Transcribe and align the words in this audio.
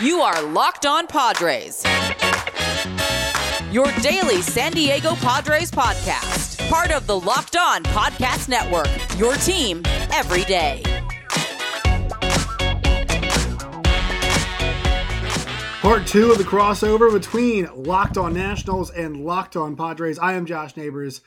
You 0.00 0.20
are 0.20 0.42
Locked 0.42 0.84
On 0.84 1.06
Padres. 1.06 1.82
Your 3.72 3.90
daily 4.02 4.42
San 4.42 4.72
Diego 4.72 5.14
Padres 5.16 5.70
podcast. 5.70 6.68
Part 6.68 6.90
of 6.90 7.06
the 7.06 7.18
Locked 7.18 7.56
On 7.56 7.82
Podcast 7.84 8.48
Network. 8.48 8.88
Your 9.18 9.34
team 9.36 9.82
every 10.12 10.44
day. 10.44 10.82
Part 15.80 16.06
two 16.06 16.30
of 16.30 16.38
the 16.38 16.44
crossover 16.44 17.10
between 17.10 17.68
Locked 17.74 18.18
On 18.18 18.34
Nationals 18.34 18.90
and 18.90 19.24
Locked 19.24 19.56
On 19.56 19.76
Padres. 19.76 20.18
I 20.18 20.34
am 20.34 20.44
Josh 20.44 20.76
Neighbors. 20.76 21.22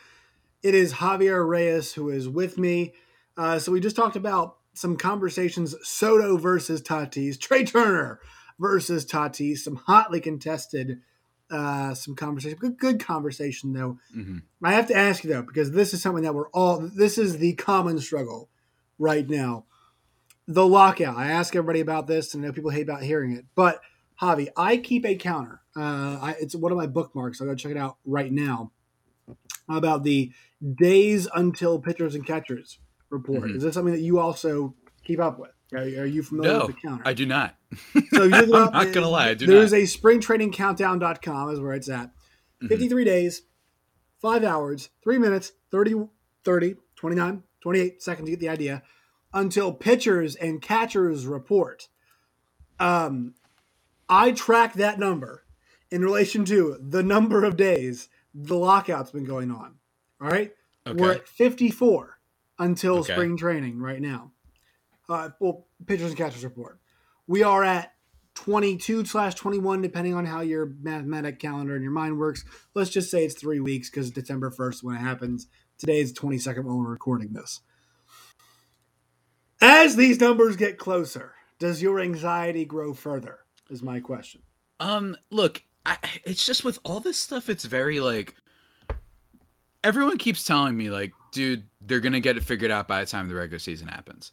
It 0.61 0.75
is 0.75 0.93
Javier 0.93 1.47
Reyes 1.47 1.93
who 1.93 2.09
is 2.09 2.29
with 2.29 2.57
me. 2.57 2.93
Uh, 3.35 3.57
so 3.57 3.71
we 3.71 3.79
just 3.79 3.95
talked 3.95 4.15
about 4.15 4.58
some 4.79 4.95
conversations 4.95 5.75
Soto 5.83 6.37
versus 6.37 6.81
Tatis, 6.81 7.39
Trea 7.39 7.65
Turner 7.65 8.19
versus 8.59 9.05
Tatis, 9.05 9.59
some 9.59 9.75
hotly 9.75 10.21
contested, 10.21 11.01
uh, 11.51 11.93
some 11.93 12.15
conversation, 12.15 12.57
good, 12.57 12.77
good 12.77 12.99
conversation 12.99 13.73
though. 13.73 13.99
Mm-hmm. 14.15 14.37
I 14.63 14.73
have 14.73 14.87
to 14.87 14.95
ask 14.95 15.23
you 15.23 15.31
though, 15.31 15.41
because 15.41 15.71
this 15.71 15.93
is 15.93 16.01
something 16.01 16.23
that 16.23 16.33
we're 16.33 16.49
all, 16.49 16.79
this 16.79 17.17
is 17.17 17.37
the 17.37 17.53
common 17.53 17.99
struggle 17.99 18.49
right 18.97 19.29
now. 19.29 19.65
The 20.47 20.65
lockout. 20.65 21.17
I 21.17 21.27
ask 21.27 21.55
everybody 21.55 21.81
about 21.81 22.07
this, 22.07 22.33
and 22.33 22.43
I 22.43 22.47
know 22.47 22.53
people 22.53 22.71
hate 22.71 22.81
about 22.81 23.03
hearing 23.03 23.33
it, 23.33 23.45
but 23.55 23.81
Javi, 24.21 24.47
I 24.57 24.77
keep 24.77 25.05
a 25.05 25.15
counter. 25.15 25.61
Uh, 25.75 26.17
I, 26.21 26.35
it's 26.39 26.55
one 26.55 26.71
of 26.71 26.77
my 26.77 26.87
bookmarks. 26.87 27.39
I'll 27.39 27.47
go 27.47 27.55
check 27.55 27.71
it 27.71 27.77
out 27.77 27.97
right 28.05 28.31
now 28.31 28.71
about 29.67 30.03
the 30.03 30.31
days 30.75 31.27
until 31.35 31.79
pitchers 31.79 32.15
and 32.15 32.25
catchers 32.25 32.79
report. 33.09 33.43
Mm-hmm. 33.43 33.57
Is 33.57 33.63
this 33.63 33.73
something 33.73 33.93
that 33.93 34.01
you 34.01 34.19
also 34.19 34.75
keep 35.09 35.19
up 35.19 35.39
with? 35.39 35.51
Are, 35.73 35.79
are 35.79 36.05
you 36.05 36.23
familiar 36.23 36.53
no, 36.53 36.65
with 36.67 36.75
the 36.75 36.81
counter? 36.81 37.03
I 37.05 37.13
do 37.13 37.25
not. 37.25 37.55
so 38.11 38.23
you 38.23 38.33
I'm 38.33 38.49
not 38.49 38.71
going 38.73 38.93
to 38.93 39.07
lie. 39.07 39.29
I 39.29 39.33
do 39.33 39.47
there's 39.47 39.71
not. 39.71 39.79
a 39.79 39.83
springtrainingcountdown.com 39.83 41.51
is 41.51 41.59
where 41.59 41.73
it's 41.73 41.89
at. 41.89 42.07
Mm-hmm. 42.07 42.67
53 42.67 43.03
days, 43.03 43.41
5 44.21 44.43
hours, 44.43 44.89
3 45.03 45.17
minutes, 45.17 45.53
30, 45.71 46.07
30, 46.43 46.75
29, 46.95 47.43
28 47.61 48.03
seconds, 48.03 48.29
you 48.29 48.35
get 48.35 48.39
the 48.39 48.49
idea, 48.49 48.83
until 49.33 49.73
pitchers 49.73 50.35
and 50.35 50.61
catchers 50.61 51.25
report. 51.25 51.87
Um, 52.79 53.35
I 54.07 54.31
track 54.31 54.73
that 54.73 54.99
number 54.99 55.43
in 55.91 56.03
relation 56.03 56.45
to 56.45 56.77
the 56.79 57.03
number 57.03 57.43
of 57.43 57.57
days 57.57 58.09
the 58.33 58.55
lockout's 58.55 59.11
been 59.11 59.25
going 59.25 59.51
on. 59.51 59.75
All 60.21 60.27
right. 60.27 60.51
Okay. 60.87 60.99
We're 60.99 61.13
at 61.13 61.27
54 61.27 62.19
until 62.57 62.99
okay. 62.99 63.13
spring 63.13 63.37
training 63.37 63.79
right 63.79 64.01
now. 64.01 64.31
Uh, 65.09 65.29
well, 65.39 65.65
pitchers 65.85 66.09
and 66.09 66.17
catchers 66.17 66.43
report. 66.43 66.79
We 67.27 67.43
are 67.43 67.63
at 67.63 67.93
22 68.35 69.05
slash 69.05 69.35
21, 69.35 69.81
depending 69.81 70.13
on 70.13 70.25
how 70.25 70.41
your 70.41 70.73
mathematic 70.81 71.39
calendar 71.39 71.75
and 71.75 71.83
your 71.83 71.91
mind 71.91 72.17
works. 72.17 72.45
Let's 72.73 72.89
just 72.89 73.11
say 73.11 73.25
it's 73.25 73.35
three 73.35 73.59
weeks 73.59 73.89
because 73.89 74.11
December 74.11 74.51
1st 74.51 74.83
when 74.83 74.95
it 74.95 74.99
happens. 74.99 75.47
Today 75.77 75.99
is 75.99 76.13
the 76.13 76.19
22nd 76.19 76.63
when 76.63 76.77
we're 76.77 76.89
recording 76.89 77.33
this. 77.33 77.61
As 79.61 79.95
these 79.95 80.19
numbers 80.19 80.55
get 80.55 80.77
closer, 80.77 81.33
does 81.57 81.81
your 81.81 81.99
anxiety 81.99 82.63
grow 82.63 82.93
further? 82.93 83.39
Is 83.69 83.83
my 83.83 83.99
question. 83.99 84.41
Um, 84.79 85.17
look, 85.29 85.61
I, 85.85 85.97
it's 86.23 86.45
just 86.45 86.63
with 86.63 86.79
all 86.83 86.99
this 86.99 87.17
stuff, 87.17 87.49
it's 87.49 87.65
very 87.65 87.99
like 87.99 88.35
everyone 89.83 90.17
keeps 90.17 90.43
telling 90.43 90.77
me 90.77 90.89
like, 90.89 91.11
dude, 91.31 91.63
they're 91.81 91.99
gonna 91.99 92.19
get 92.19 92.37
it 92.37 92.43
figured 92.43 92.71
out 92.71 92.87
by 92.87 93.01
the 93.01 93.05
time 93.05 93.27
the 93.27 93.35
regular 93.35 93.59
season 93.59 93.87
happens. 93.87 94.31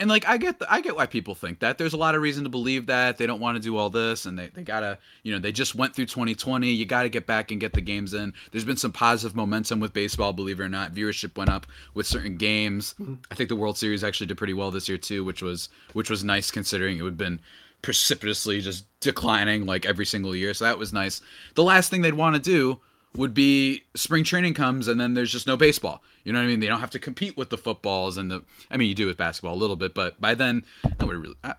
And 0.00 0.10
like 0.10 0.26
I 0.26 0.36
get 0.36 0.58
the, 0.58 0.72
I 0.72 0.80
get 0.80 0.96
why 0.96 1.06
people 1.06 1.34
think 1.34 1.60
that. 1.60 1.78
There's 1.78 1.92
a 1.92 1.96
lot 1.96 2.14
of 2.14 2.22
reason 2.22 2.44
to 2.44 2.50
believe 2.50 2.86
that. 2.86 3.18
They 3.18 3.26
don't 3.26 3.40
want 3.40 3.56
to 3.56 3.62
do 3.62 3.76
all 3.76 3.88
this 3.88 4.26
and 4.26 4.38
they, 4.38 4.48
they 4.48 4.62
gotta, 4.62 4.98
you 5.22 5.32
know, 5.32 5.38
they 5.38 5.52
just 5.52 5.74
went 5.74 5.94
through 5.94 6.06
2020. 6.06 6.70
You 6.70 6.84
gotta 6.84 7.08
get 7.08 7.26
back 7.26 7.50
and 7.50 7.60
get 7.60 7.72
the 7.72 7.80
games 7.80 8.14
in. 8.14 8.32
There's 8.50 8.64
been 8.64 8.76
some 8.76 8.92
positive 8.92 9.36
momentum 9.36 9.78
with 9.78 9.92
baseball, 9.92 10.32
believe 10.32 10.58
it 10.60 10.62
or 10.64 10.68
not. 10.68 10.94
Viewership 10.94 11.36
went 11.36 11.50
up 11.50 11.66
with 11.94 12.06
certain 12.06 12.36
games. 12.36 12.94
Mm-hmm. 13.00 13.14
I 13.30 13.34
think 13.34 13.48
the 13.48 13.56
World 13.56 13.78
Series 13.78 14.02
actually 14.02 14.26
did 14.26 14.38
pretty 14.38 14.54
well 14.54 14.70
this 14.70 14.88
year 14.88 14.98
too, 14.98 15.24
which 15.24 15.42
was 15.42 15.68
which 15.92 16.10
was 16.10 16.24
nice 16.24 16.50
considering 16.50 16.98
it 16.98 17.02
would 17.02 17.12
have 17.12 17.18
been 17.18 17.40
precipitously 17.82 18.60
just 18.60 18.86
declining 19.00 19.66
like 19.66 19.84
every 19.84 20.06
single 20.06 20.34
year. 20.34 20.54
So 20.54 20.64
that 20.64 20.78
was 20.78 20.92
nice. 20.92 21.20
The 21.54 21.64
last 21.64 21.90
thing 21.90 22.02
they'd 22.02 22.14
want 22.14 22.36
to 22.36 22.42
do 22.42 22.80
would 23.14 23.34
be 23.34 23.82
spring 23.94 24.24
training 24.24 24.54
comes 24.54 24.88
and 24.88 25.00
then 25.00 25.14
there's 25.14 25.32
just 25.32 25.46
no 25.46 25.56
baseball. 25.56 26.02
You 26.24 26.32
know 26.32 26.38
what 26.38 26.44
I 26.44 26.48
mean? 26.48 26.60
They 26.60 26.66
don't 26.66 26.80
have 26.80 26.90
to 26.90 26.98
compete 26.98 27.36
with 27.36 27.50
the 27.50 27.58
footballs 27.58 28.16
and 28.16 28.30
the. 28.30 28.42
I 28.70 28.76
mean, 28.76 28.88
you 28.88 28.94
do 28.94 29.06
with 29.06 29.16
basketball 29.16 29.54
a 29.54 29.56
little 29.56 29.76
bit, 29.76 29.94
but 29.94 30.20
by 30.20 30.34
then 30.34 30.64
nobody 31.00 31.18
really. 31.18 31.36
I, 31.42 31.54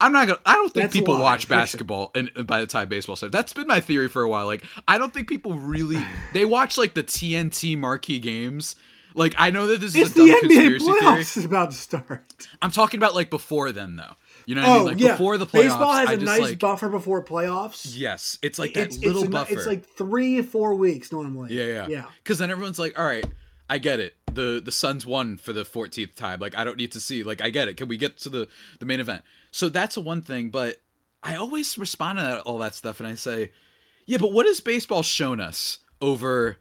I'm 0.00 0.12
not 0.12 0.28
gonna. 0.28 0.40
I 0.44 0.54
don't 0.54 0.72
think 0.72 0.84
That's 0.84 0.92
people 0.92 1.18
watch 1.18 1.48
basketball 1.48 2.10
and, 2.14 2.30
and, 2.36 2.46
by 2.46 2.60
the 2.60 2.66
time 2.66 2.88
baseball 2.88 3.16
starts. 3.16 3.32
That's 3.32 3.52
been 3.52 3.66
my 3.66 3.80
theory 3.80 4.08
for 4.08 4.22
a 4.22 4.28
while. 4.28 4.46
Like, 4.46 4.64
I 4.86 4.98
don't 4.98 5.12
think 5.12 5.28
people 5.28 5.54
really 5.54 6.04
they 6.32 6.44
watch 6.44 6.76
like 6.78 6.94
the 6.94 7.02
TNT 7.02 7.78
marquee 7.78 8.18
games. 8.18 8.76
Like, 9.14 9.34
I 9.38 9.50
know 9.50 9.66
that 9.68 9.80
this 9.80 9.94
is 9.94 10.08
it's 10.08 10.10
a 10.10 10.14
dumb 10.14 10.26
the 10.26 10.32
NBA 10.34 10.76
conspiracy 10.76 11.00
theory. 11.00 11.20
is 11.20 11.44
about 11.46 11.70
to 11.70 11.76
start. 11.76 12.48
I'm 12.60 12.70
talking 12.70 13.00
about 13.00 13.14
like 13.14 13.30
before 13.30 13.72
then, 13.72 13.96
though. 13.96 14.12
You 14.44 14.54
know 14.54 14.60
what 14.60 14.68
oh, 14.68 14.72
I 14.72 14.74
mean? 14.74 14.82
Oh, 14.82 14.84
like 14.84 15.00
yeah. 15.00 15.12
before 15.12 15.38
the 15.38 15.46
playoffs. 15.46 15.62
Baseball 15.62 15.92
has 15.92 16.10
a 16.10 16.12
a 16.12 16.16
nice 16.18 16.40
like, 16.40 16.58
buffer 16.58 16.88
before 16.90 17.24
playoffs. 17.24 17.94
Yes. 17.96 18.38
It's 18.42 18.58
like 18.58 18.74
that 18.74 18.88
it's, 18.88 18.98
little 18.98 19.22
it's 19.22 19.32
buffer. 19.32 19.54
It's 19.54 19.66
like 19.66 19.84
three 19.84 20.38
or 20.38 20.42
four 20.42 20.74
weeks 20.74 21.10
normally. 21.10 21.54
Yeah, 21.54 21.64
yeah. 21.64 21.86
Yeah. 21.88 22.04
Because 22.22 22.38
then 22.38 22.50
everyone's 22.50 22.78
like, 22.78 22.98
all 22.98 23.06
right, 23.06 23.24
I 23.68 23.78
get 23.78 24.00
it. 24.00 24.16
The 24.32 24.60
the 24.64 24.72
Suns 24.72 25.06
won 25.06 25.36
for 25.36 25.52
the 25.52 25.64
14th 25.64 26.14
time. 26.14 26.40
Like 26.40 26.56
I 26.56 26.64
don't 26.64 26.76
need 26.76 26.92
to 26.92 27.00
see. 27.00 27.22
Like 27.22 27.40
I 27.40 27.50
get 27.50 27.68
it. 27.68 27.76
Can 27.76 27.88
we 27.88 27.96
get 27.96 28.18
to 28.18 28.28
the 28.28 28.48
the 28.78 28.86
main 28.86 29.00
event? 29.00 29.22
So 29.50 29.68
that's 29.68 29.96
a 29.96 30.00
one 30.00 30.22
thing, 30.22 30.50
but 30.50 30.80
I 31.22 31.36
always 31.36 31.76
respond 31.78 32.18
to 32.18 32.40
all 32.42 32.58
that 32.58 32.74
stuff 32.74 33.00
and 33.00 33.08
I 33.08 33.14
say, 33.14 33.50
yeah, 34.06 34.18
but 34.18 34.32
what 34.32 34.46
has 34.46 34.60
baseball 34.60 35.02
shown 35.02 35.40
us 35.40 35.78
over 36.00 36.58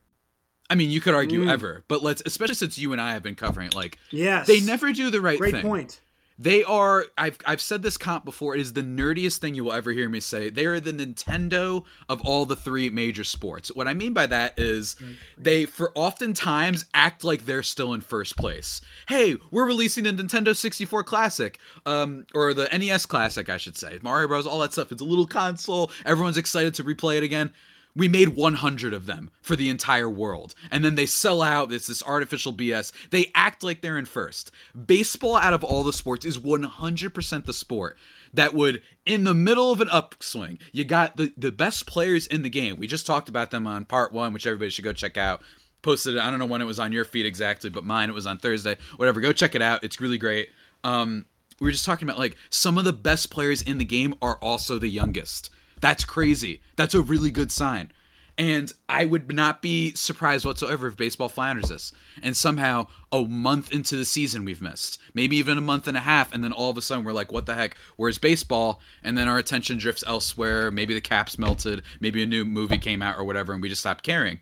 I 0.69 0.75
mean, 0.75 0.89
you 0.89 0.99
could 0.99 1.13
argue 1.13 1.45
mm. 1.45 1.51
ever, 1.51 1.83
but 1.87 2.01
let's 2.01 2.23
especially 2.25 2.55
since 2.55 2.77
you 2.77 2.91
and 2.91 2.99
I 2.99 3.13
have 3.13 3.21
been 3.21 3.35
covering 3.35 3.67
it 3.67 3.75
like 3.75 3.99
yes. 4.09 4.47
they 4.47 4.61
never 4.61 4.91
do 4.91 5.11
the 5.11 5.21
right 5.21 5.37
Great 5.37 5.53
thing. 5.53 5.61
Great 5.61 5.69
point. 5.69 6.01
They 6.37 6.63
are 6.65 7.05
I've 7.17 7.37
I've 7.45 7.61
said 7.61 7.81
this 7.81 7.97
comp 7.97 8.25
before, 8.25 8.55
it 8.55 8.61
is 8.61 8.73
the 8.73 8.81
nerdiest 8.81 9.37
thing 9.37 9.55
you 9.55 9.63
will 9.63 9.73
ever 9.73 9.91
hear 9.91 10.09
me 10.09 10.19
say. 10.19 10.49
They 10.49 10.65
are 10.65 10.81
the 10.81 10.91
Nintendo 10.91 11.85
of 12.09 12.21
all 12.21 12.45
the 12.45 12.57
three 12.57 12.89
major 12.89 13.23
sports. 13.23 13.69
What 13.73 13.87
I 13.87 13.93
mean 13.93 14.13
by 14.13 14.25
that 14.27 14.53
is 14.57 14.97
they 15.37 15.65
for 15.65 15.91
oftentimes 15.95 16.85
act 16.93 17.23
like 17.23 17.45
they're 17.45 17.63
still 17.63 17.93
in 17.93 18.01
first 18.01 18.35
place. 18.35 18.81
Hey, 19.07 19.37
we're 19.51 19.65
releasing 19.65 20.03
the 20.03 20.11
Nintendo 20.11 20.55
64 20.55 21.03
Classic, 21.03 21.57
um, 21.85 22.25
or 22.33 22.53
the 22.53 22.67
NES 22.77 23.05
Classic, 23.05 23.49
I 23.49 23.57
should 23.57 23.77
say. 23.77 23.99
Mario 24.01 24.27
Bros, 24.27 24.45
all 24.45 24.59
that 24.59 24.73
stuff. 24.73 24.91
It's 24.91 25.01
a 25.01 25.05
little 25.05 25.27
console. 25.27 25.91
Everyone's 26.05 26.37
excited 26.37 26.73
to 26.75 26.83
replay 26.83 27.17
it 27.17 27.23
again 27.23 27.53
we 27.95 28.07
made 28.07 28.29
100 28.29 28.93
of 28.93 29.05
them 29.05 29.31
for 29.41 29.55
the 29.55 29.69
entire 29.69 30.09
world. 30.09 30.53
And 30.69 30.83
then 30.83 30.95
they 30.95 31.05
sell 31.05 31.41
out. 31.41 31.71
It's 31.71 31.87
this 31.87 32.03
artificial 32.03 32.53
bs 32.53 32.91
they 33.09 33.31
act 33.33 33.63
like 33.63 33.81
they're 33.81 33.97
in 33.97 34.05
first. 34.05 34.51
Baseball 34.85 35.35
out 35.37 35.53
of 35.53 35.63
all 35.63 35.83
the 35.83 35.93
sports 35.93 36.25
is 36.25 36.37
100% 36.37 37.45
the 37.45 37.53
sport 37.53 37.97
that 38.33 38.53
would 38.53 38.81
in 39.05 39.23
the 39.23 39.33
middle 39.33 39.71
of 39.71 39.79
an 39.79 39.89
upswing 39.89 40.59
you 40.73 40.83
got 40.83 41.15
the, 41.15 41.31
the 41.37 41.51
best 41.51 41.85
players 41.85 42.27
in 42.27 42.41
the 42.41 42.49
game. 42.49 42.77
We 42.77 42.87
just 42.87 43.07
talked 43.07 43.29
about 43.29 43.51
them 43.51 43.65
on 43.65 43.85
part 43.85 44.11
one 44.11 44.33
which 44.33 44.45
everybody 44.45 44.71
should 44.71 44.83
go 44.83 44.93
check 44.93 45.17
out. 45.17 45.41
Posted 45.81 46.15
it. 46.15 46.19
I 46.19 46.29
don't 46.31 46.39
know 46.39 46.45
when 46.47 46.61
it 46.61 46.65
was 46.65 46.79
on 46.79 46.91
your 46.91 47.05
feed 47.05 47.25
exactly 47.25 47.69
but 47.69 47.85
mine 47.85 48.09
it 48.09 48.13
was 48.13 48.27
on 48.27 48.37
thursday. 48.37 48.77
Whatever 48.97 49.21
go 49.21 49.31
check 49.31 49.55
it 49.55 49.61
out. 49.61 49.83
It's 49.83 50.01
really 50.01 50.17
great. 50.17 50.49
Um 50.83 51.25
we 51.59 51.65
were 51.65 51.71
just 51.71 51.85
talking 51.85 52.07
about 52.07 52.19
like 52.19 52.35
some 52.49 52.77
of 52.77 52.83
the 52.83 52.93
best 52.93 53.29
players 53.29 53.61
in 53.61 53.77
the 53.77 53.85
game 53.85 54.15
are 54.21 54.37
also 54.41 54.77
the 54.77 54.89
youngest 54.89 55.49
that's 55.85 56.03
crazy. 56.03 56.61
That's 56.77 56.95
a 56.95 57.01
really 57.01 57.29
good 57.29 57.51
sign. 57.51 57.91
And 58.39 58.73
I 58.89 59.05
would 59.05 59.31
not 59.31 59.61
be 59.61 59.93
surprised 59.93 60.43
whatsoever 60.43 60.87
if 60.87 60.97
baseball 60.97 61.29
flounders 61.29 61.69
this. 61.69 61.93
And 62.23 62.35
somehow 62.35 62.87
a 63.11 63.21
month 63.21 63.71
into 63.71 63.95
the 63.95 64.03
season 64.03 64.45
we've 64.45 64.63
missed. 64.63 64.99
Maybe 65.13 65.37
even 65.37 65.59
a 65.59 65.61
month 65.61 65.87
and 65.87 65.95
a 65.95 65.99
half. 65.99 66.33
And 66.33 66.43
then 66.43 66.51
all 66.51 66.71
of 66.71 66.77
a 66.77 66.81
sudden 66.81 67.05
we're 67.05 67.13
like, 67.13 67.31
what 67.31 67.45
the 67.45 67.53
heck? 67.53 67.77
Where's 67.97 68.17
baseball? 68.17 68.81
And 69.03 69.15
then 69.15 69.27
our 69.27 69.37
attention 69.37 69.77
drifts 69.77 70.03
elsewhere. 70.07 70.71
Maybe 70.71 70.95
the 70.95 71.01
caps 71.01 71.37
melted. 71.37 71.83
Maybe 71.99 72.23
a 72.23 72.25
new 72.25 72.45
movie 72.45 72.79
came 72.79 73.03
out 73.03 73.19
or 73.19 73.23
whatever. 73.23 73.53
And 73.53 73.61
we 73.61 73.69
just 73.69 73.81
stopped 73.81 74.03
caring. 74.03 74.39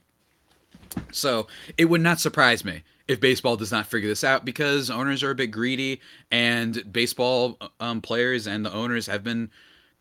So 1.12 1.48
it 1.78 1.86
would 1.86 2.00
not 2.00 2.22
surprise 2.22 2.64
me 2.64 2.84
if 3.10 3.20
baseball 3.20 3.58
does 3.58 3.72
not 3.74 3.88
figure 3.88 4.08
this 4.08 4.24
out 4.24 4.46
because 4.46 4.90
owners 4.90 5.24
are 5.24 5.32
a 5.32 5.36
bit 5.36 5.48
greedy 5.48 6.00
and 6.32 6.90
baseball 6.90 7.60
um, 7.82 8.00
players 8.00 8.48
and 8.48 8.66
the 8.66 8.74
owners 8.74 9.08
have 9.08 9.26
been 9.26 9.52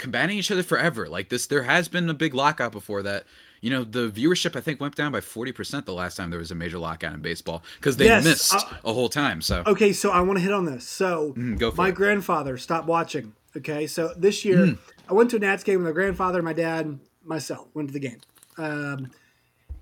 combating 0.03 0.37
each 0.37 0.51
other 0.51 0.65
forever. 0.65 1.09
Like 1.09 1.29
this, 1.29 1.47
there 1.47 1.63
has 1.63 1.89
been 1.89 2.11
a 2.11 2.15
big 2.15 2.35
lockout 2.35 2.73
before 2.73 3.03
that. 3.05 3.25
You 3.61 3.71
know, 3.71 3.85
the 3.85 4.11
viewership 4.11 4.57
I 4.57 4.61
think 4.61 4.81
went 4.81 4.97
down 4.97 5.13
by 5.13 5.21
forty 5.21 5.53
percent 5.53 5.87
the 5.87 5.95
last 5.95 6.17
time 6.17 6.31
there 6.31 6.41
was 6.41 6.51
a 6.51 6.57
major 6.57 6.79
lockout 6.79 7.15
in 7.15 7.21
baseball 7.21 7.63
because 7.79 7.97
they 7.97 8.07
yes, 8.07 8.25
missed 8.25 8.55
uh, 8.55 8.75
a 8.85 8.93
whole 8.93 9.09
time. 9.09 9.41
So 9.41 9.63
okay, 9.65 9.93
so 9.93 10.11
I 10.11 10.21
want 10.21 10.39
to 10.39 10.43
hit 10.43 10.53
on 10.53 10.65
this. 10.65 10.87
So 10.87 11.33
mm, 11.37 11.77
my 11.77 11.89
it. 11.89 11.95
grandfather 11.95 12.59
stopped 12.59 12.89
watching. 12.89 13.33
Okay, 13.57 13.87
so 13.87 14.13
this 14.17 14.45
year 14.45 14.59
mm. 14.59 14.79
I 15.09 15.15
went 15.15 15.31
to 15.31 15.37
a 15.37 15.39
Nats 15.39 15.63
game 15.63 15.79
with 15.79 15.87
my 15.87 15.93
grandfather, 15.93 16.43
my 16.43 16.53
dad, 16.53 16.99
myself 17.25 17.69
went 17.73 17.89
to 17.89 17.93
the 17.93 18.01
game. 18.01 18.21
Um, 18.59 19.11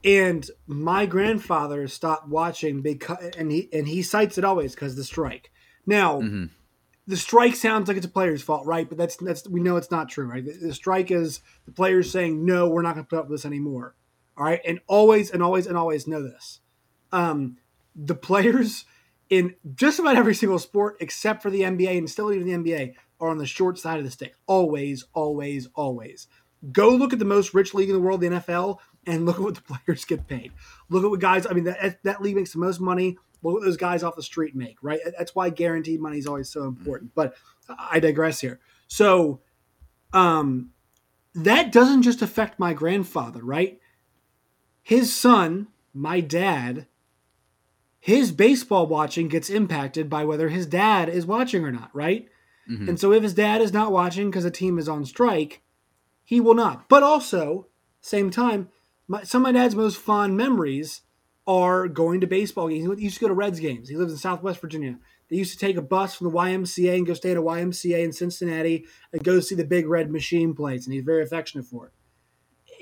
and 0.04 0.50
my 0.66 1.06
grandfather 1.06 1.88
stopped 1.88 2.28
watching 2.28 2.82
because 2.82 3.32
and 3.38 3.50
he 3.50 3.70
and 3.72 3.88
he 3.88 4.02
cites 4.02 4.36
it 4.36 4.44
always 4.44 4.74
because 4.74 4.94
the 4.96 5.04
strike. 5.04 5.50
Now, 5.86 6.20
mm-hmm 6.20 6.44
the 7.06 7.16
strike 7.16 7.56
sounds 7.56 7.88
like 7.88 7.96
it's 7.96 8.06
a 8.06 8.10
player's 8.10 8.42
fault, 8.42 8.66
right? 8.66 8.88
But 8.88 8.98
that's 8.98 9.16
that's 9.16 9.48
we 9.48 9.60
know 9.60 9.76
it's 9.76 9.90
not 9.90 10.08
true, 10.08 10.26
right? 10.26 10.44
The, 10.44 10.52
the 10.52 10.74
strike 10.74 11.10
is 11.10 11.40
the 11.66 11.72
players 11.72 12.10
saying 12.10 12.44
no, 12.44 12.68
we're 12.68 12.82
not 12.82 12.94
going 12.94 13.04
to 13.04 13.08
put 13.08 13.18
up 13.18 13.28
with 13.28 13.40
this 13.40 13.46
anymore. 13.46 13.94
All 14.36 14.44
right, 14.44 14.60
and 14.66 14.80
always 14.86 15.30
and 15.30 15.42
always 15.42 15.66
and 15.66 15.76
always 15.76 16.06
know 16.06 16.22
this: 16.22 16.60
um, 17.12 17.58
the 17.94 18.14
players 18.14 18.84
in 19.28 19.54
just 19.74 19.98
about 19.98 20.16
every 20.16 20.34
single 20.34 20.58
sport 20.58 20.96
except 21.00 21.42
for 21.42 21.50
the 21.50 21.62
NBA 21.62 21.96
and 21.98 22.10
still 22.10 22.32
even 22.32 22.46
the 22.46 22.72
NBA 22.72 22.94
are 23.20 23.28
on 23.28 23.38
the 23.38 23.46
short 23.46 23.78
side 23.78 23.98
of 23.98 24.04
the 24.04 24.10
stick. 24.10 24.34
Always, 24.46 25.04
always, 25.12 25.68
always. 25.74 26.26
Go 26.72 26.90
look 26.90 27.12
at 27.12 27.18
the 27.18 27.24
most 27.24 27.54
rich 27.54 27.74
league 27.74 27.88
in 27.88 27.94
the 27.94 28.00
world, 28.00 28.20
the 28.20 28.28
NFL, 28.28 28.78
and 29.06 29.24
look 29.24 29.36
at 29.36 29.42
what 29.42 29.54
the 29.54 29.62
players 29.86 30.04
get 30.04 30.26
paid. 30.26 30.52
Look 30.88 31.04
at 31.04 31.10
what 31.10 31.20
guys. 31.20 31.46
I 31.46 31.52
mean, 31.52 31.64
that 31.64 32.02
that 32.04 32.22
league 32.22 32.36
makes 32.36 32.52
the 32.52 32.58
most 32.58 32.80
money. 32.80 33.16
Look 33.42 33.54
what 33.54 33.62
those 33.62 33.76
guys 33.76 34.02
off 34.02 34.16
the 34.16 34.22
street 34.22 34.54
make. 34.54 34.76
Right. 34.82 35.00
That's 35.18 35.34
why 35.34 35.50
guaranteed 35.50 36.00
money 36.00 36.18
is 36.18 36.26
always 36.26 36.48
so 36.48 36.64
important. 36.64 37.14
But 37.14 37.34
I 37.78 38.00
digress 38.00 38.40
here. 38.40 38.60
So, 38.88 39.40
um, 40.12 40.70
that 41.34 41.70
doesn't 41.72 42.02
just 42.02 42.22
affect 42.22 42.58
my 42.58 42.74
grandfather, 42.74 43.42
right? 43.42 43.80
His 44.82 45.14
son, 45.14 45.68
my 45.94 46.20
dad, 46.20 46.86
his 48.00 48.32
baseball 48.32 48.86
watching 48.86 49.28
gets 49.28 49.50
impacted 49.50 50.10
by 50.10 50.24
whether 50.24 50.48
his 50.48 50.66
dad 50.66 51.08
is 51.08 51.26
watching 51.26 51.64
or 51.64 51.70
not, 51.70 51.90
right? 51.92 52.28
Mm-hmm. 52.68 52.88
And 52.88 53.00
so 53.00 53.12
if 53.12 53.22
his 53.22 53.34
dad 53.34 53.60
is 53.60 53.72
not 53.72 53.92
watching 53.92 54.30
because 54.30 54.44
the 54.44 54.50
team 54.50 54.78
is 54.78 54.88
on 54.88 55.04
strike, 55.04 55.62
he 56.24 56.40
will 56.40 56.54
not. 56.54 56.88
But 56.88 57.02
also, 57.02 57.66
same 58.00 58.30
time, 58.30 58.68
my, 59.06 59.22
some 59.22 59.44
of 59.44 59.52
my 59.52 59.58
dad's 59.58 59.74
most 59.74 59.98
fond 59.98 60.36
memories 60.36 61.02
are 61.46 61.88
going 61.88 62.20
to 62.20 62.26
baseball 62.26 62.68
games. 62.68 62.98
He 62.98 63.04
used 63.04 63.16
to 63.16 63.20
go 63.22 63.28
to 63.28 63.34
Reds 63.34 63.60
games. 63.60 63.88
He 63.88 63.96
lives 63.96 64.12
in 64.12 64.18
Southwest 64.18 64.60
Virginia. 64.60 64.98
They 65.28 65.36
used 65.36 65.52
to 65.52 65.58
take 65.58 65.76
a 65.76 65.82
bus 65.82 66.14
from 66.14 66.28
the 66.28 66.36
YMCA 66.36 66.96
and 66.96 67.06
go 67.06 67.14
stay 67.14 67.30
at 67.30 67.36
a 67.36 67.42
YMCA 67.42 68.04
in 68.04 68.12
Cincinnati 68.12 68.86
and 69.12 69.22
go 69.22 69.40
see 69.40 69.54
the 69.54 69.64
big 69.64 69.86
red 69.86 70.10
machine 70.10 70.54
plays, 70.54 70.86
and 70.86 70.94
he's 70.94 71.04
very 71.04 71.22
affectionate 71.22 71.66
for 71.66 71.86
it. 71.86 71.92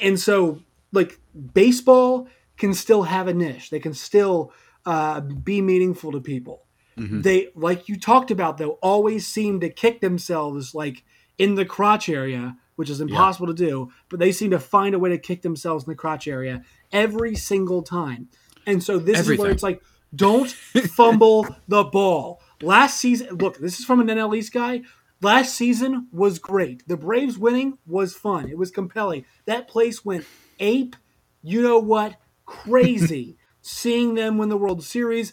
And 0.01 0.19
so, 0.19 0.61
like, 0.93 1.21
baseball 1.53 2.29
can 2.57 2.75
still 2.75 3.03
have 3.03 3.29
a 3.29 3.35
niche. 3.35 3.71
They 3.71 3.81
can 3.81 3.95
still 3.95 4.53
uh, 4.87 5.21
be 5.21 5.61
meaningful 5.61 6.13
to 6.13 6.21
people. 6.21 6.65
Mm-hmm. 6.99 7.21
They, 7.23 7.49
like 7.55 7.89
you 7.89 7.99
talked 7.99 8.31
about, 8.31 8.59
though, 8.59 8.79
always 8.83 9.27
seem 9.27 9.61
to 9.61 9.69
kick 9.69 10.01
themselves 10.01 10.75
like 10.75 11.05
in 11.37 11.55
the 11.55 11.65
crotch 11.65 12.09
area, 12.09 12.57
which 12.77 12.91
is 12.91 13.01
impossible 13.01 13.49
yeah. 13.49 13.55
to 13.55 13.67
do. 13.67 13.93
But 14.09 14.19
they 14.19 14.33
seem 14.33 14.51
to 14.51 14.59
find 14.59 14.95
a 14.95 14.99
way 14.99 15.11
to 15.11 15.19
kick 15.19 15.43
themselves 15.43 15.85
in 15.85 15.91
the 15.91 15.97
crotch 15.97 16.27
area 16.27 16.63
every 16.93 17.37
single 17.37 17.83
time. 17.83 18.29
And 18.69 18.83
so 18.83 18.99
this 18.99 19.19
Everything. 19.19 19.35
is 19.35 19.39
where 19.41 19.51
it's 19.51 19.63
like, 19.63 19.83
don't 20.15 20.51
fumble 20.51 21.47
the 21.69 21.85
ball. 21.85 22.41
Last 22.61 22.99
season, 22.99 23.37
look, 23.37 23.59
this 23.59 23.79
is 23.79 23.85
from 23.85 24.01
an 24.01 24.09
NL 24.09 24.37
East 24.37 24.53
guy. 24.53 24.83
Last 25.21 25.55
season 25.55 26.09
was 26.13 26.39
great. 26.39 26.87
The 26.87 26.97
Braves 26.97 27.39
winning 27.39 27.79
was 27.87 28.15
fun. 28.15 28.49
It 28.49 28.59
was 28.59 28.71
compelling. 28.71 29.25
That 29.47 29.69
place 29.69 30.05
went 30.05 30.27
ape. 30.61 30.97
You 31.43 31.63
know 31.63 31.79
what? 31.79 32.17
Crazy. 32.47 33.37
seeing 33.63 34.15
them 34.15 34.39
win 34.39 34.49
the 34.49 34.57
World 34.57 34.83
Series. 34.83 35.33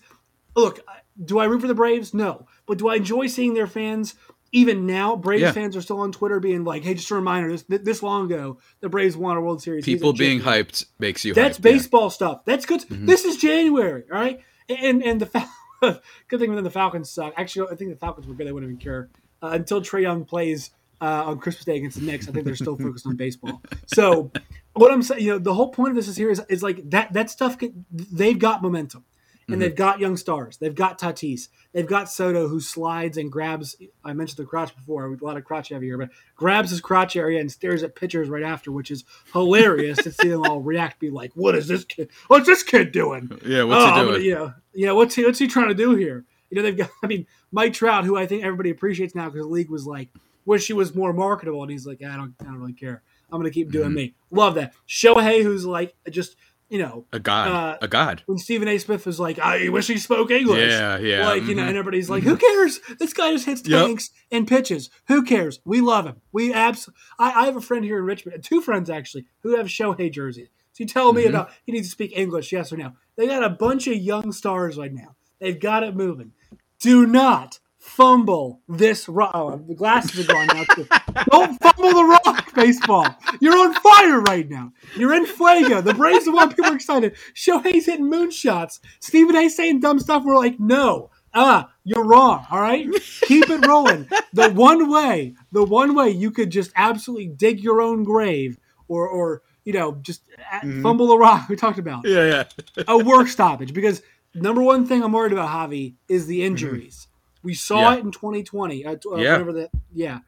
Look, 0.55 0.79
do 1.23 1.39
I 1.39 1.45
root 1.45 1.61
for 1.61 1.67
the 1.67 1.75
Braves? 1.75 2.13
No. 2.13 2.47
But 2.65 2.77
do 2.77 2.87
I 2.89 2.95
enjoy 2.95 3.27
seeing 3.27 3.53
their 3.53 3.67
fans? 3.67 4.15
Even 4.56 4.86
now, 4.86 5.18
Braves 5.18 5.42
yeah. 5.42 5.52
fans 5.52 5.75
are 5.75 5.81
still 5.81 6.00
on 6.00 6.13
Twitter 6.13 6.40
being 6.40 6.63
like, 6.63 6.81
"Hey, 6.81 6.94
just 6.94 7.12
a 7.12 7.16
reminder: 7.16 7.50
this 7.50 7.66
this 7.68 8.02
long 8.02 8.31
ago, 8.31 8.57
the 8.80 8.88
Braves 8.88 9.18
won 9.18 9.36
a 9.36 9.42
World 9.42 9.62
Series." 9.62 9.84
People 9.84 10.13
being 10.13 10.40
hyped 10.40 10.86
makes 10.98 11.25
you. 11.25 11.34
That's 11.34 11.57
hyped, 11.60 11.63
baseball 11.63 12.04
yeah. 12.04 12.10
stuff. 12.10 12.46
That's 12.46 12.66
good. 12.66 12.80
Mm-hmm. 12.80 13.06
This 13.06 13.25
is 13.25 13.36
January, 13.36 14.06
all 14.10 14.18
right. 14.18 14.40
And 14.69 15.04
and 15.04 15.19
the 15.19 15.46
good 16.30 16.40
thing 16.40 16.52
within 16.52 16.63
the 16.63 16.72
Falcons 16.72 17.10
suck. 17.10 17.34
Actually, 17.36 17.69
I 17.69 17.75
think 17.75 17.90
the 17.90 17.98
Falcons 17.98 18.28
were 18.28 18.34
good. 18.34 18.48
They 18.48 18.54
wouldn't 18.54 18.72
even 18.72 18.81
care 18.81 19.10
uh, 19.44 19.50
until 19.52 19.81
Trae 19.81 20.04
Young 20.04 20.24
plays 20.24 20.72
uh, 21.02 21.25
on 21.25 21.40
Christmas 21.40 21.66
Day 21.66 21.75
against 21.75 22.00
the 22.00 22.06
Knicks. 22.06 22.30
I 22.30 22.31
think 22.31 22.46
they're 22.46 22.56
still 22.56 22.78
focused 22.78 23.06
on 23.06 23.18
baseball. 23.18 23.62
So, 23.88 24.31
what 24.72 24.90
I'm 24.90 25.04
saying, 25.04 25.22
you 25.22 25.31
know, 25.31 25.38
the 25.38 25.54
whole 25.54 25.69
point 25.69 25.90
of 25.90 25.96
this 25.98 26.07
is 26.07 26.16
here 26.16 26.31
is, 26.31 26.42
is 26.48 26.63
like 26.63 26.90
that 26.92 27.12
that 27.12 27.30
stuff. 27.30 27.57
Can, 27.57 27.86
they've 27.92 28.40
got 28.40 28.62
momentum 28.62 29.04
and 29.47 29.53
mm-hmm. 29.53 29.62
they've 29.62 29.75
got 29.75 30.00
young 30.00 30.18
stars. 30.18 30.57
They've 30.57 30.74
got 30.74 31.00
Tatis. 31.00 31.50
They've 31.71 31.86
got 31.86 32.09
Soto 32.09 32.47
who 32.47 32.59
slides 32.59 33.18
and 33.18 33.31
grabs. 33.31 33.75
I 34.03 34.13
mentioned 34.13 34.38
the 34.38 34.50
crotch 34.50 34.75
before. 34.75 35.06
A 35.06 35.24
lot 35.24 35.38
of 35.38 35.44
crotch 35.45 35.69
heavy 35.69 35.86
here, 35.86 35.97
but 35.97 36.09
grabs 36.36 36.71
his 36.71 36.81
crotch 36.81 37.15
area 37.15 37.39
and 37.39 37.51
stares 37.51 37.83
at 37.83 37.95
pitchers 37.95 38.27
right 38.27 38.44
after, 38.44 38.71
which 38.71 38.89
is 38.89 39.03
hilarious 39.33 40.00
to 40.00 40.12
see 40.12 40.30
them 40.30 40.44
all 40.44 40.62
react. 40.62 41.00
Be 41.00 41.12
like, 41.12 41.31
"What 41.36 41.53
is 41.53 41.68
this 41.68 41.83
kid? 41.83 42.09
What's 42.27 42.47
this 42.47 42.63
kid 42.63 42.92
doing? 42.92 43.30
Yeah, 43.45 43.63
what's 43.63 43.83
oh, 43.83 43.88
he 43.88 43.94
doing? 43.94 44.13
Gonna, 44.13 44.24
you 44.24 44.36
know, 44.36 44.53
yeah, 44.74 44.92
what's 44.94 45.13
he 45.13 45.24
what's 45.24 45.38
he 45.38 45.47
trying 45.47 45.68
to 45.68 45.75
do 45.75 45.94
here? 45.95 46.25
You 46.50 46.57
know, 46.57 46.63
they've 46.63 46.77
got. 46.77 46.89
I 47.03 47.07
mean, 47.07 47.27
Mike 47.51 47.74
Trout, 47.74 48.06
who 48.06 48.18
I 48.18 48.25
think 48.25 48.44
everybody 48.44 48.71
appreciates 48.71 49.13
now 49.13 49.25
because 49.25 49.45
the 49.45 49.51
league 49.51 49.69
was 49.69 49.86
like, 49.86 50.09
wish 50.45 50.65
he 50.65 50.74
was 50.74 50.95
more 50.95 51.13
marketable, 51.13 51.62
and 51.62 51.71
he's 51.71 51.86
like, 51.86 52.01
I 52.01 52.15
don't, 52.15 52.33
I 52.42 52.45
don't 52.45 52.57
really 52.57 52.74
care. 52.74 53.03
I'm 53.31 53.39
gonna 53.39 53.51
keep 53.51 53.71
doing 53.71 53.89
mm-hmm. 53.89 53.95
me. 53.95 54.15
Love 54.31 54.56
that. 54.56 54.74
Shohei, 54.88 55.44
who's 55.44 55.65
like 55.65 55.95
just 56.09 56.36
you 56.69 56.79
know, 56.79 57.06
a 57.13 57.19
god, 57.19 57.47
uh, 57.50 57.77
a 57.81 57.88
god. 57.88 58.23
When 58.25 58.38
Stephen 58.38 58.67
A. 58.67 58.77
Smith 58.77 59.06
was 59.06 59.19
like, 59.19 59.38
"I 59.39 59.69
wish 59.69 59.88
he 59.88 59.97
spoke 59.97 60.31
English," 60.31 60.71
yeah, 60.71 60.97
yeah, 60.97 61.25
like 61.27 61.44
you 61.44 61.50
mm-hmm. 61.50 61.57
know, 61.57 61.67
and 61.67 61.77
everybody's 61.77 62.09
like, 62.09 62.23
"Who 62.23 62.38
cares? 62.38 62.79
This 63.00 63.13
guy 63.13 63.31
just 63.31 63.45
hits 63.45 63.62
tanks 63.62 64.09
yep. 64.13 64.39
and 64.39 64.47
pitches. 64.47 64.89
Who 65.07 65.23
cares? 65.23 65.59
We 65.63 65.81
love 65.81 66.06
him. 66.06 66.21
We 66.31 66.53
abs. 66.53 66.89
I, 67.19 67.31
I, 67.31 67.45
have 67.45 67.56
a 67.56 67.62
friend 67.62 67.85
here 67.85 68.00
in 68.00 68.06
Richmond, 68.06 68.44
two 68.44 68.62
friends 68.62 68.89
actually, 68.89 69.25
who 69.41 69.56
have 69.57 69.67
Shohei 69.67 70.12
jerseys. 70.12 70.50
So 70.73 70.83
you 70.83 70.88
tell 70.88 71.13
me 71.13 71.21
mm-hmm. 71.21 71.29
about 71.29 71.51
he 71.63 71.71
needs 71.71 71.88
to 71.88 71.91
speak 71.91 72.17
English, 72.17 72.51
yes 72.51 72.73
or 72.73 72.77
no? 72.77 72.94
They 73.15 73.27
got 73.27 73.44
a 73.44 73.50
bunch 73.50 73.88
of 73.88 73.95
young 73.95 74.31
stars 74.31 74.77
right 74.77 74.94
now. 74.94 75.15
They've 75.39 75.59
got 75.59 75.83
it 75.83 75.95
moving. 75.95 76.31
Do 76.79 77.06
not 77.06 77.59
fumble 77.77 78.61
this 78.68 79.07
rock. 79.07 79.31
Oh, 79.33 79.57
the 79.57 79.75
glasses 79.75 80.27
are 80.27 80.33
gone 80.33 80.47
now 80.47 80.63
too. 80.73 80.88
Don't 81.29 81.62
fumble 81.62 81.94
the 81.94 82.03
rock, 82.03 82.53
baseball. 82.53 83.07
You're 83.39 83.57
on 83.57 83.73
fire 83.73 84.21
right 84.21 84.50
now. 84.50 84.71
You're 84.95 85.13
in 85.13 85.25
fuego. 85.25 85.81
The 85.81 85.94
Braves 85.94 86.25
want 86.27 86.56
people 86.56 86.73
excited. 86.73 87.15
Shohei's 87.33 87.85
hitting 87.85 88.12
moonshots. 88.12 88.79
Stephen 89.00 89.35
A. 89.35 89.50
saying 89.50 89.79
dumb 89.79 90.00
stuff. 90.00 90.23
We're 90.25 90.38
like, 90.38 90.59
no. 90.59 91.12
Ah, 91.33 91.69
you're 91.83 92.06
wrong. 92.06 92.45
All 92.50 92.62
right, 92.62 92.88
keep 93.23 93.50
it 93.50 93.67
rolling. 93.67 94.07
The 94.31 94.51
one 94.51 94.89
way, 94.89 95.35
the 95.51 95.65
one 95.65 95.94
way 95.94 96.09
you 96.09 96.31
could 96.31 96.50
just 96.50 96.71
absolutely 96.77 97.27
dig 97.27 97.59
your 97.59 97.81
own 97.81 98.06
grave, 98.06 98.57
or, 98.88 99.06
or 99.06 99.41
you 99.65 99.73
know, 99.73 99.97
just 100.01 100.21
mm-hmm. 100.29 100.81
fumble 100.81 101.07
the 101.07 101.18
rock. 101.18 101.50
We 101.50 101.57
talked 101.57 101.77
about. 101.77 102.06
Yeah, 102.06 102.45
yeah. 102.77 102.83
a 102.88 102.97
work 102.97 103.27
stoppage 103.27 103.73
because 103.73 104.01
number 104.33 104.61
one 104.61 104.85
thing 104.85 105.03
I'm 105.03 105.11
worried 105.11 105.33
about, 105.33 105.50
Javi, 105.50 105.95
is 106.07 106.25
the 106.25 106.44
injuries. 106.44 106.95
Mm-hmm 107.01 107.11
we 107.45 107.53
saw 107.53 107.91
yeah. 107.91 107.97
it 107.97 108.03
in 108.03 108.11
2020. 108.11 108.85
Uh, 108.85 108.91
uh, 108.91 109.15
yeah. 109.15 109.31
Whatever 109.33 109.53
the, 109.53 109.69
yeah. 109.94 110.19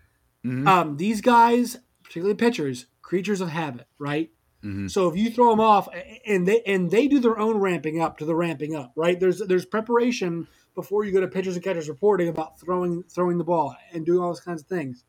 Mm-hmm. 0.47 0.67
Um, 0.67 0.97
these 0.97 1.21
guys, 1.21 1.77
particularly 2.03 2.35
pitchers, 2.35 2.87
creatures 3.01 3.41
of 3.41 3.49
habit, 3.49 3.87
right? 3.99 4.31
Mm-hmm. 4.63 4.87
So 4.87 5.07
if 5.07 5.15
you 5.15 5.29
throw 5.29 5.51
them 5.51 5.59
off, 5.59 5.87
and 6.25 6.47
they 6.47 6.61
and 6.65 6.89
they 6.89 7.07
do 7.07 7.19
their 7.19 7.37
own 7.37 7.57
ramping 7.57 8.01
up 8.01 8.17
to 8.17 8.25
the 8.25 8.35
ramping 8.35 8.75
up, 8.75 8.91
right? 8.95 9.19
There's 9.19 9.39
there's 9.39 9.65
preparation 9.65 10.47
before 10.73 11.03
you 11.03 11.11
go 11.11 11.21
to 11.21 11.27
pitchers 11.27 11.55
and 11.55 11.63
catchers 11.63 11.89
reporting 11.89 12.27
about 12.27 12.59
throwing 12.59 13.03
throwing 13.03 13.37
the 13.37 13.43
ball 13.43 13.75
and 13.93 14.05
doing 14.05 14.19
all 14.19 14.29
those 14.29 14.39
kinds 14.39 14.61
of 14.61 14.67
things. 14.67 15.03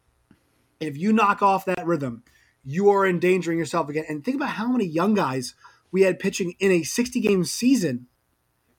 If 0.81 0.97
you 0.97 1.13
knock 1.13 1.43
off 1.43 1.65
that 1.65 1.87
rhythm, 1.87 2.23
you 2.65 2.91
are 2.91 3.07
endangering 3.07 3.59
yourself 3.59 3.89
again. 3.89 4.05
And 4.09 4.25
think 4.25 4.37
about 4.37 4.51
how 4.51 4.69
many 4.69 4.85
young 4.85 5.15
guys 5.15 5.55
we 5.91 6.03
had 6.03 6.19
pitching 6.19 6.55
in 6.61 6.71
a 6.71 6.83
60 6.83 7.21
game 7.21 7.45
season. 7.45 8.07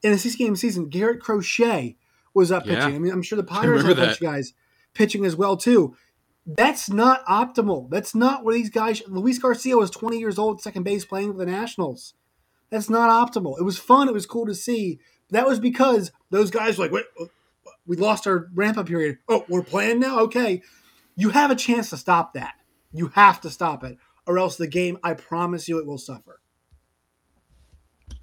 In 0.02 0.14
a 0.14 0.18
60 0.18 0.42
game 0.42 0.56
season, 0.56 0.88
Garrett 0.88 1.20
Crochet, 1.20 1.98
was 2.34 2.52
up 2.52 2.64
pitching. 2.64 2.92
Yeah. 2.92 2.96
I 2.96 3.00
mean, 3.00 3.12
I'm 3.12 3.22
sure 3.22 3.36
the 3.36 3.44
Pirates 3.44 3.84
a 3.84 4.24
guys 4.24 4.54
pitching 4.94 5.26
as 5.26 5.36
well 5.36 5.58
too. 5.58 5.96
That's 6.58 6.90
not 6.90 7.24
optimal. 7.26 7.90
That's 7.92 8.16
not 8.16 8.44
where 8.44 8.56
these 8.56 8.72
guys. 8.72 9.04
Luis 9.08 9.38
Garcia 9.38 9.78
was 9.78 9.92
20 9.92 10.18
years 10.18 10.40
old, 10.40 10.62
second 10.62 10.84
base, 10.84 11.06
playing 11.06 11.34
for 11.34 11.38
the 11.38 11.46
Nationals. 11.46 12.16
That's 12.72 12.90
not 12.90 13.10
optimal. 13.10 13.60
It 13.60 13.64
was 13.64 13.78
fun. 13.78 14.08
It 14.08 14.14
was 14.14 14.26
cool 14.26 14.48
to 14.48 14.56
see. 14.56 15.00
That 15.30 15.46
was 15.46 15.60
because 15.60 16.12
those 16.32 16.50
guys 16.50 16.78
were 16.78 16.86
like, 16.86 16.92
wait, 16.92 17.06
uh, 17.20 17.26
we 17.86 17.98
lost 17.98 18.26
our 18.26 18.48
ramp 18.56 18.78
up 18.78 18.88
period. 18.88 19.20
Oh, 19.28 19.46
we're 19.48 19.64
playing 19.64 20.00
now. 20.00 20.22
Okay, 20.22 20.64
you 21.16 21.30
have 21.30 21.52
a 21.52 21.56
chance 21.56 21.92
to 21.92 21.98
stop 21.98 22.34
that. 22.34 22.56
You 22.92 23.10
have 23.10 23.42
to 23.42 23.52
stop 23.52 23.84
it, 23.84 23.98
or 24.26 24.40
else 24.40 24.56
the 24.56 24.68
game. 24.68 24.98
I 25.04 25.14
promise 25.14 25.68
you, 25.68 25.78
it 25.78 25.86
will 25.86 26.00
suffer. 26.00 26.42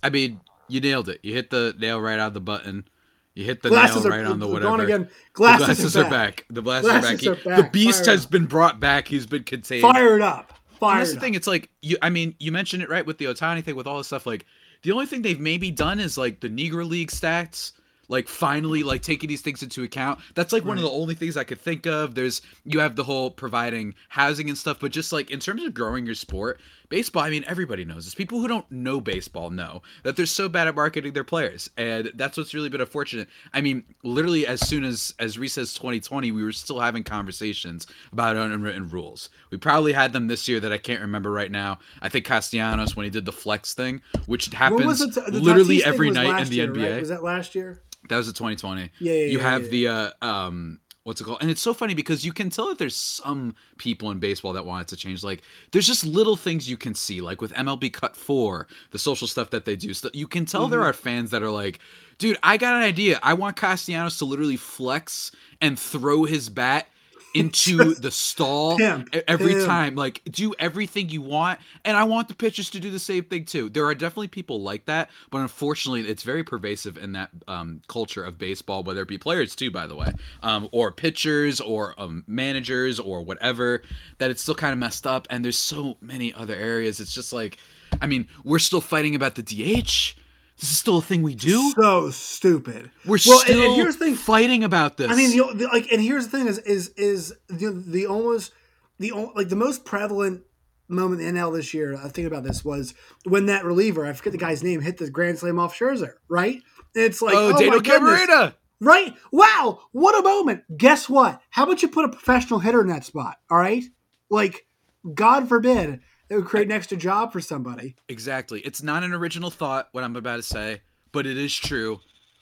I 0.02 0.10
mean, 0.10 0.40
you 0.68 0.80
nailed 0.80 1.08
it. 1.08 1.20
You 1.22 1.32
hit 1.32 1.50
the 1.50 1.74
nail 1.78 2.00
right 2.00 2.18
out 2.18 2.28
of 2.28 2.34
the 2.34 2.40
button. 2.40 2.88
You 3.36 3.44
hit 3.44 3.62
the 3.62 3.68
glasses 3.68 4.02
nail 4.02 4.12
right 4.12 4.24
are, 4.24 4.30
on 4.30 4.38
the 4.38 4.48
whatever. 4.48 4.82
Again. 4.82 5.10
Glasses, 5.34 5.66
glasses 5.66 5.96
are, 5.98 6.04
back. 6.04 6.10
back. 6.10 6.46
The 6.48 6.62
glasses, 6.62 6.90
glasses 6.90 7.26
are, 7.26 7.34
back. 7.34 7.46
are 7.46 7.50
back. 7.50 7.56
The 7.64 7.70
beast 7.70 8.04
Fired 8.06 8.14
has 8.14 8.24
up. 8.24 8.30
been 8.30 8.46
brought 8.46 8.80
back. 8.80 9.06
He's 9.06 9.26
been 9.26 9.44
contained. 9.44 9.82
Fired 9.82 10.22
up. 10.22 10.54
Fired. 10.80 11.00
that's 11.00 11.12
the 11.12 11.20
thing. 11.20 11.34
It's 11.34 11.46
like 11.46 11.68
you. 11.82 11.98
I 12.00 12.08
mean, 12.08 12.34
you 12.38 12.50
mentioned 12.50 12.82
it 12.82 12.88
right 12.88 13.04
with 13.04 13.18
the 13.18 13.26
Ohtani 13.26 13.62
thing, 13.62 13.76
with 13.76 13.86
all 13.86 13.98
this 13.98 14.06
stuff. 14.06 14.24
Like 14.24 14.46
the 14.82 14.92
only 14.92 15.04
thing 15.04 15.20
they've 15.20 15.38
maybe 15.38 15.70
done 15.70 16.00
is 16.00 16.16
like 16.16 16.40
the 16.40 16.48
Negro 16.48 16.88
League 16.88 17.10
stats. 17.10 17.72
Like 18.08 18.28
finally 18.28 18.82
like 18.82 19.02
taking 19.02 19.28
these 19.28 19.40
things 19.40 19.62
into 19.62 19.82
account. 19.82 20.20
That's 20.34 20.52
like 20.52 20.62
right. 20.62 20.68
one 20.68 20.78
of 20.78 20.84
the 20.84 20.90
only 20.90 21.14
things 21.14 21.36
i 21.36 21.44
could 21.44 21.60
think 21.60 21.86
of. 21.86 22.14
There's 22.14 22.42
you 22.64 22.80
have 22.80 22.96
the 22.96 23.04
whole 23.04 23.30
providing 23.30 23.94
housing 24.08 24.48
and 24.48 24.58
stuff 24.58 24.78
but 24.80 24.92
just 24.92 25.12
like 25.12 25.30
in 25.30 25.40
terms 25.40 25.62
of 25.62 25.74
growing 25.74 26.06
your 26.06 26.14
sport 26.14 26.60
baseball 26.88 27.22
i 27.22 27.30
mean 27.30 27.44
everybody 27.48 27.84
knows 27.84 28.04
this. 28.04 28.14
People 28.14 28.40
who 28.40 28.48
don't 28.48 28.70
know 28.70 29.00
baseball 29.00 29.50
know 29.50 29.82
that 30.04 30.16
they're 30.16 30.26
so 30.26 30.48
bad 30.48 30.68
at 30.68 30.74
marketing 30.74 31.12
their 31.12 31.24
players 31.24 31.68
and 31.76 32.12
that's 32.14 32.36
what's 32.36 32.54
really 32.54 32.68
been 32.68 32.80
unfortunate. 32.80 33.28
I 33.52 33.60
mean 33.60 33.84
literally 34.02 34.46
as 34.46 34.66
soon 34.66 34.84
as 34.84 35.14
as 35.18 35.38
recess 35.38 35.74
2020 35.74 36.32
we 36.32 36.42
were 36.42 36.52
still 36.52 36.80
having 36.80 37.02
conversations 37.02 37.86
about 38.12 38.36
unwritten 38.36 38.88
rules. 38.88 39.30
We 39.50 39.58
probably 39.58 39.92
had 39.92 40.12
them 40.12 40.26
this 40.28 40.48
year 40.48 40.60
that 40.60 40.72
i 40.72 40.78
can't 40.78 41.00
remember 41.00 41.30
right 41.30 41.50
now. 41.50 41.78
I 42.02 42.08
think 42.08 42.24
castellanos 42.24 42.96
when 42.96 43.04
he 43.04 43.10
did 43.10 43.24
the 43.24 43.32
flex 43.32 43.74
thing 43.74 44.02
which 44.26 44.46
happens 44.46 45.16
literally 45.28 45.84
every 45.84 46.10
night 46.10 46.42
in 46.42 46.48
the 46.48 46.56
year, 46.56 46.68
nba 46.68 46.90
right? 46.90 47.00
was 47.00 47.08
that 47.08 47.22
last 47.22 47.54
year 47.54 47.82
that 48.08 48.16
was 48.16 48.26
the 48.26 48.32
2020. 48.32 48.90
Yeah, 48.98 49.12
yeah 49.12 49.26
You 49.26 49.38
yeah, 49.38 49.50
have 49.50 49.62
yeah. 49.64 49.68
the 49.68 49.88
uh, 49.88 50.10
um, 50.26 50.80
what's 51.06 51.20
it 51.20 51.24
called? 51.24 51.38
And 51.40 51.50
it's 51.50 51.60
so 51.60 51.72
funny 51.72 51.94
because 51.94 52.24
you 52.24 52.32
can 52.32 52.50
tell 52.50 52.66
that 52.68 52.78
there's 52.78 52.96
some 52.96 53.54
people 53.78 54.10
in 54.10 54.18
baseball 54.18 54.52
that 54.54 54.66
want 54.66 54.82
it 54.82 54.88
to 54.88 54.96
change. 54.96 55.22
Like 55.22 55.42
there's 55.70 55.86
just 55.86 56.04
little 56.04 56.36
things 56.36 56.68
you 56.68 56.76
can 56.76 56.94
see, 56.94 57.20
like 57.20 57.40
with 57.40 57.52
MLB 57.52 57.92
Cut 57.92 58.16
Four, 58.16 58.66
the 58.90 58.98
social 58.98 59.28
stuff 59.28 59.50
that 59.50 59.64
they 59.64 59.76
do. 59.76 59.94
So 59.94 60.10
you 60.12 60.26
can 60.26 60.46
tell 60.46 60.62
mm-hmm. 60.62 60.72
there 60.72 60.82
are 60.82 60.92
fans 60.92 61.30
that 61.30 61.44
are 61.44 61.50
like, 61.50 61.78
dude, 62.18 62.38
I 62.42 62.56
got 62.56 62.74
an 62.74 62.82
idea. 62.82 63.20
I 63.22 63.34
want 63.34 63.56
Castellanos 63.56 64.18
to 64.18 64.24
literally 64.24 64.56
flex 64.56 65.30
and 65.60 65.78
throw 65.78 66.24
his 66.24 66.48
bat 66.48 66.88
into 67.38 67.94
the 67.94 68.10
stall 68.10 68.76
Him. 68.76 69.06
every 69.28 69.64
time. 69.64 69.94
Like, 69.94 70.22
do 70.30 70.54
everything 70.58 71.08
you 71.08 71.22
want. 71.22 71.60
And 71.84 71.96
I 71.96 72.04
want 72.04 72.28
the 72.28 72.34
pitchers 72.34 72.70
to 72.70 72.80
do 72.80 72.90
the 72.90 72.98
same 72.98 73.24
thing 73.24 73.44
too. 73.44 73.68
There 73.68 73.84
are 73.86 73.94
definitely 73.94 74.28
people 74.28 74.62
like 74.62 74.86
that, 74.86 75.10
but 75.30 75.38
unfortunately, 75.38 76.08
it's 76.08 76.22
very 76.22 76.44
pervasive 76.44 76.96
in 76.96 77.12
that 77.12 77.30
um, 77.48 77.82
culture 77.88 78.24
of 78.24 78.38
baseball, 78.38 78.82
whether 78.82 79.02
it 79.02 79.08
be 79.08 79.18
players 79.18 79.54
too, 79.54 79.70
by 79.70 79.86
the 79.86 79.96
way, 79.96 80.12
um, 80.42 80.68
or 80.72 80.92
pitchers 80.92 81.60
or 81.60 81.94
um, 81.98 82.24
managers 82.26 82.98
or 83.00 83.22
whatever, 83.22 83.82
that 84.18 84.30
it's 84.30 84.42
still 84.42 84.54
kind 84.54 84.72
of 84.72 84.78
messed 84.78 85.06
up. 85.06 85.26
And 85.30 85.44
there's 85.44 85.58
so 85.58 85.96
many 86.00 86.32
other 86.34 86.54
areas. 86.54 87.00
It's 87.00 87.14
just 87.14 87.32
like, 87.32 87.58
I 88.00 88.06
mean, 88.06 88.28
we're 88.44 88.58
still 88.58 88.80
fighting 88.80 89.14
about 89.14 89.34
the 89.34 89.42
DH. 89.42 90.16
This 90.58 90.70
is 90.70 90.78
still 90.78 90.98
a 90.98 91.02
thing 91.02 91.22
we 91.22 91.34
do. 91.34 91.72
So 91.76 92.10
stupid. 92.10 92.90
We're 93.04 93.18
Well, 93.26 93.40
still 93.40 93.62
and 93.62 93.74
here's 93.76 93.96
the 93.96 94.06
thing- 94.06 94.14
fighting 94.14 94.64
about 94.64 94.96
this. 94.96 95.10
I 95.10 95.14
mean, 95.14 95.30
the, 95.36 95.54
the, 95.54 95.66
like, 95.66 95.92
and 95.92 96.00
here's 96.00 96.28
the 96.28 96.38
thing: 96.38 96.46
is 96.46 96.58
is 96.60 96.88
is 96.96 97.34
the 97.48 97.70
the 97.72 98.06
almost 98.06 98.52
the 98.98 99.12
like 99.34 99.48
the 99.50 99.56
most 99.56 99.84
prevalent 99.84 100.42
moment 100.88 101.20
in 101.20 101.34
NL 101.34 101.54
this 101.54 101.74
year. 101.74 101.96
I 102.02 102.08
think 102.08 102.26
about 102.26 102.42
this 102.44 102.64
was 102.64 102.94
when 103.24 103.46
that 103.46 103.64
reliever, 103.64 104.06
I 104.06 104.12
forget 104.14 104.32
the 104.32 104.38
guy's 104.38 104.62
name, 104.62 104.80
hit 104.80 104.96
the 104.96 105.10
grand 105.10 105.38
slam 105.38 105.58
off 105.58 105.78
Scherzer. 105.78 106.14
Right? 106.28 106.62
And 106.94 107.04
it's 107.04 107.20
like, 107.20 107.34
oh, 107.34 107.48
oh, 107.48 107.52
Daniel 107.52 107.76
my 107.76 107.82
goodness. 107.82 108.20
Camarena. 108.22 108.54
Right? 108.80 109.14
Wow, 109.32 109.80
what 109.92 110.18
a 110.18 110.22
moment! 110.22 110.62
Guess 110.76 111.08
what? 111.08 111.40
How 111.50 111.64
about 111.64 111.82
you 111.82 111.88
put 111.88 112.04
a 112.06 112.08
professional 112.08 112.60
hitter 112.60 112.80
in 112.80 112.88
that 112.88 113.04
spot? 113.04 113.36
All 113.50 113.58
right, 113.58 113.84
like, 114.30 114.66
God 115.14 115.48
forbid 115.48 116.00
it 116.28 116.36
would 116.36 116.46
create 116.46 116.66
an 116.66 116.72
extra 116.72 116.96
job 116.96 117.32
for 117.32 117.40
somebody. 117.40 117.96
Exactly. 118.08 118.60
It's 118.60 118.82
not 118.82 119.04
an 119.04 119.12
original 119.12 119.50
thought, 119.50 119.88
what 119.92 120.04
I'm 120.04 120.16
about 120.16 120.36
to 120.36 120.42
say, 120.42 120.82
but 121.12 121.26
it 121.26 121.36
is 121.36 121.54
true. 121.54 122.00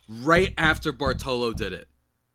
Right 0.08 0.52
after 0.58 0.92
Bartolo 0.92 1.52
did 1.52 1.72
it, 1.72 1.88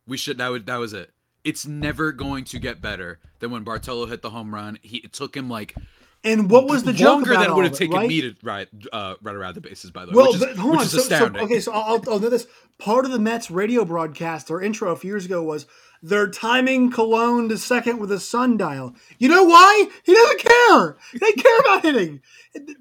we 0.08 0.18
should 0.18 0.38
that 0.40 0.50
would 0.50 0.66
that 0.66 0.78
was 0.78 0.94
it. 0.94 1.12
It's 1.44 1.66
never 1.66 2.12
going 2.12 2.44
to 2.46 2.60
get 2.60 2.82
better 2.82 3.20
than 3.40 3.52
when 3.52 3.64
Bartolo 3.64 4.06
hit 4.06 4.22
the 4.22 4.32
home 4.32 4.54
run. 4.54 4.80
He 4.82 4.98
it 4.98 5.14
took 5.14 5.36
him 5.36 5.50
like 5.50 5.76
And 6.24 6.50
what 6.50 6.68
was 6.68 6.84
the 6.84 6.92
joke 6.92 7.14
longer 7.14 7.32
about 7.32 7.42
than 7.42 7.52
it 7.52 7.56
would 7.56 7.64
have 7.66 7.74
it, 7.74 7.78
taken 7.78 7.96
right? 7.96 8.10
me 8.10 8.22
to 8.22 8.36
ride 8.44 8.68
uh, 8.92 9.16
run 9.22 9.36
around 9.36 9.56
the 9.56 9.62
bases. 9.62 9.90
By 9.92 10.06
the 10.06 10.12
way, 10.12 10.16
Well, 10.16 10.28
which 10.28 10.36
is, 10.36 10.46
but 10.46 10.58
hold 10.58 10.72
which 10.74 10.82
on. 10.82 10.88
So, 10.88 11.00
so, 11.00 11.26
okay, 11.26 11.60
so 11.62 11.72
I'll, 11.72 12.04
I'll 12.10 12.20
know 12.20 12.30
this. 12.30 12.48
Part 12.78 13.06
of 13.06 13.12
the 13.12 13.20
Mets 13.20 13.50
radio 13.50 13.86
broadcast 13.86 14.52
or 14.52 14.62
intro 14.62 14.92
a 14.92 14.96
few 14.98 15.12
years 15.12 15.26
ago 15.26 15.42
was 15.42 15.66
they're 16.02 16.30
timing 16.30 16.92
Colon 16.92 17.50
to 17.50 17.58
second 17.58 18.00
with 18.00 18.12
a 18.12 18.20
sundial. 18.20 18.96
You 19.18 19.30
know 19.30 19.44
why? 19.46 19.90
He 20.04 20.14
doesn't 20.14 20.40
care. 20.40 20.98
He 21.12 21.20
doesn't 21.20 21.44
care 21.44 21.60
about 21.60 21.84
hitting. 21.84 22.22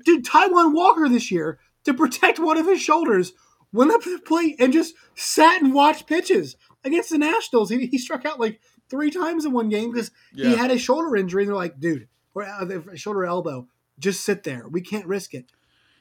Dude, 0.05 0.25
Taijuan 0.25 0.75
Walker 0.75 1.09
this 1.09 1.31
year 1.31 1.59
to 1.85 1.95
protect 1.95 2.39
one 2.39 2.59
of 2.59 2.67
his 2.67 2.81
shoulders 2.83 3.33
went 3.73 3.91
up 3.91 4.03
to 4.03 4.17
the 4.17 4.23
plate 4.23 4.57
and 4.59 4.73
just 4.73 4.95
sat 5.15 5.63
and 5.63 5.75
watched 5.75 6.07
pitches 6.07 6.57
against 6.85 7.11
the 7.11 7.19
Nationals. 7.19 7.71
He, 7.71 7.87
he 7.87 7.99
struck 7.99 8.25
out 8.25 8.41
like 8.41 8.61
three 8.89 9.11
times 9.11 9.45
in 9.45 9.53
one 9.53 9.69
game 9.69 9.93
because 9.93 10.11
he 10.35 10.57
had 10.57 10.71
a 10.71 10.79
shoulder 10.79 11.17
injury. 11.17 11.43
And 11.43 11.49
they're 11.49 11.57
like, 11.57 11.79
dude, 11.79 12.09
or 12.43 12.93
uh, 12.93 12.97
shoulder 12.97 13.25
elbow, 13.25 13.67
just 13.99 14.25
sit 14.25 14.45
there. 14.45 14.67
We 14.69 14.81
can't 14.81 15.07
risk 15.07 15.35
it. 15.35 15.47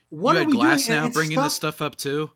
What 0.10 0.36
you 0.36 0.41
are 0.41 0.46
we 0.46 0.53
Glass 0.53 0.88
doing? 0.88 1.00
Now 1.00 1.10
bringing 1.10 1.36
stuff, 1.38 1.46
this 1.46 1.53
stuff 1.56 1.82
up 1.82 1.96
too. 1.96 2.32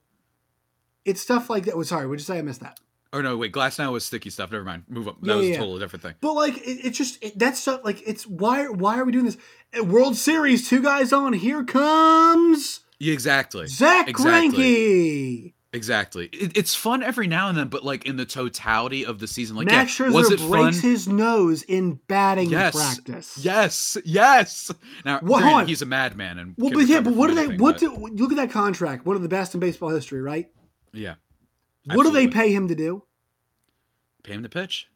It's 1.05 1.22
stuff 1.22 1.50
like 1.50 1.65
that. 1.65 1.74
Oh, 1.74 1.84
sorry, 1.84 2.08
would 2.08 2.20
you 2.20 2.25
say 2.25 2.38
I 2.38 2.41
missed 2.41 2.62
that? 2.62 2.79
Oh 3.13 3.22
no, 3.22 3.36
wait, 3.38 3.51
Glass 3.51 3.77
now 3.77 3.91
was 3.91 4.05
sticky 4.05 4.29
stuff. 4.29 4.51
Never 4.51 4.63
mind. 4.63 4.84
Move 4.88 5.08
up. 5.10 5.20
That 5.22 5.27
Yeah, 5.27 5.36
was 5.36 5.48
yeah, 5.48 5.55
a 5.55 5.58
totally 5.58 5.79
different 5.79 6.03
thing. 6.03 6.15
But 6.22 6.34
like, 6.34 6.58
it, 6.58 6.86
it's 6.86 6.98
just 6.98 7.22
it, 7.24 7.38
that's 7.38 7.60
stuff. 7.60 7.81
Like, 7.84 8.01
it's 8.08 8.25
why 8.25 8.67
why 8.67 8.98
are 9.00 9.03
we 9.05 9.12
doing 9.12 9.25
this? 9.25 9.38
World 9.84 10.15
Series, 10.15 10.67
two 10.70 10.81
guys 10.81 11.12
on. 11.12 11.34
Here 11.34 11.63
comes 11.63 12.81
exactly. 13.00 13.67
Zack 13.67 14.08
Exactly. 14.08 14.63
Greinke. 14.63 15.53
Exactly. 15.74 16.25
It, 16.34 16.58
it's 16.58 16.75
fun 16.75 17.01
every 17.01 17.28
now 17.28 17.48
and 17.48 17.58
then, 17.58 17.70
but 17.70 17.84
like 17.86 18.06
in 18.06 18.18
the 18.18 18.25
totality 18.25 19.06
of 19.06 19.20
the 19.20 19.28
season, 19.28 19.56
like 19.56 19.68
Max 19.68 19.98
yeah, 19.98 20.08
Scherzer 20.08 20.13
was 20.13 20.30
it 20.32 20.40
breaks 20.42 20.82
fun? 20.82 20.90
his 20.90 21.08
nose 21.08 21.63
in 21.63 21.94
batting 22.10 22.50
Yes. 22.50 22.75
practice. 22.75 23.38
Yes, 23.38 23.98
yes. 24.04 24.70
Now, 25.06 25.20
Well, 25.22 25.40
hold 25.40 25.42
granted, 25.44 25.62
on. 25.62 25.68
he's 25.68 25.82
a 25.82 25.86
madman, 25.86 26.40
and 26.40 26.56
Well, 26.58 26.72
can 26.72 26.80
but 26.80 26.88
yeah, 26.88 27.00
but 27.00 27.13
what 27.13 27.28
do 27.28 27.36
they? 27.36 27.56
What 27.56 27.75
but- 27.75 27.80
do? 27.80 27.96
Look 27.96 28.32
at 28.32 28.36
that 28.38 28.51
contract. 28.51 29.06
One 29.06 29.16
of 29.16 29.22
the 29.22 29.30
best 29.30 29.54
in 29.54 29.62
baseball 29.62 29.90
history, 29.90 30.22
right? 30.22 30.50
Yeah. 30.92 31.16
What 31.86 32.04
do 32.04 32.12
they 32.12 32.28
pay 32.28 32.51
him 32.54 32.68
to 32.68 32.75
do? 32.75 33.04
Pay 34.24 34.34
him 34.34 34.44
to 34.44 34.50
pitch. 34.50 34.88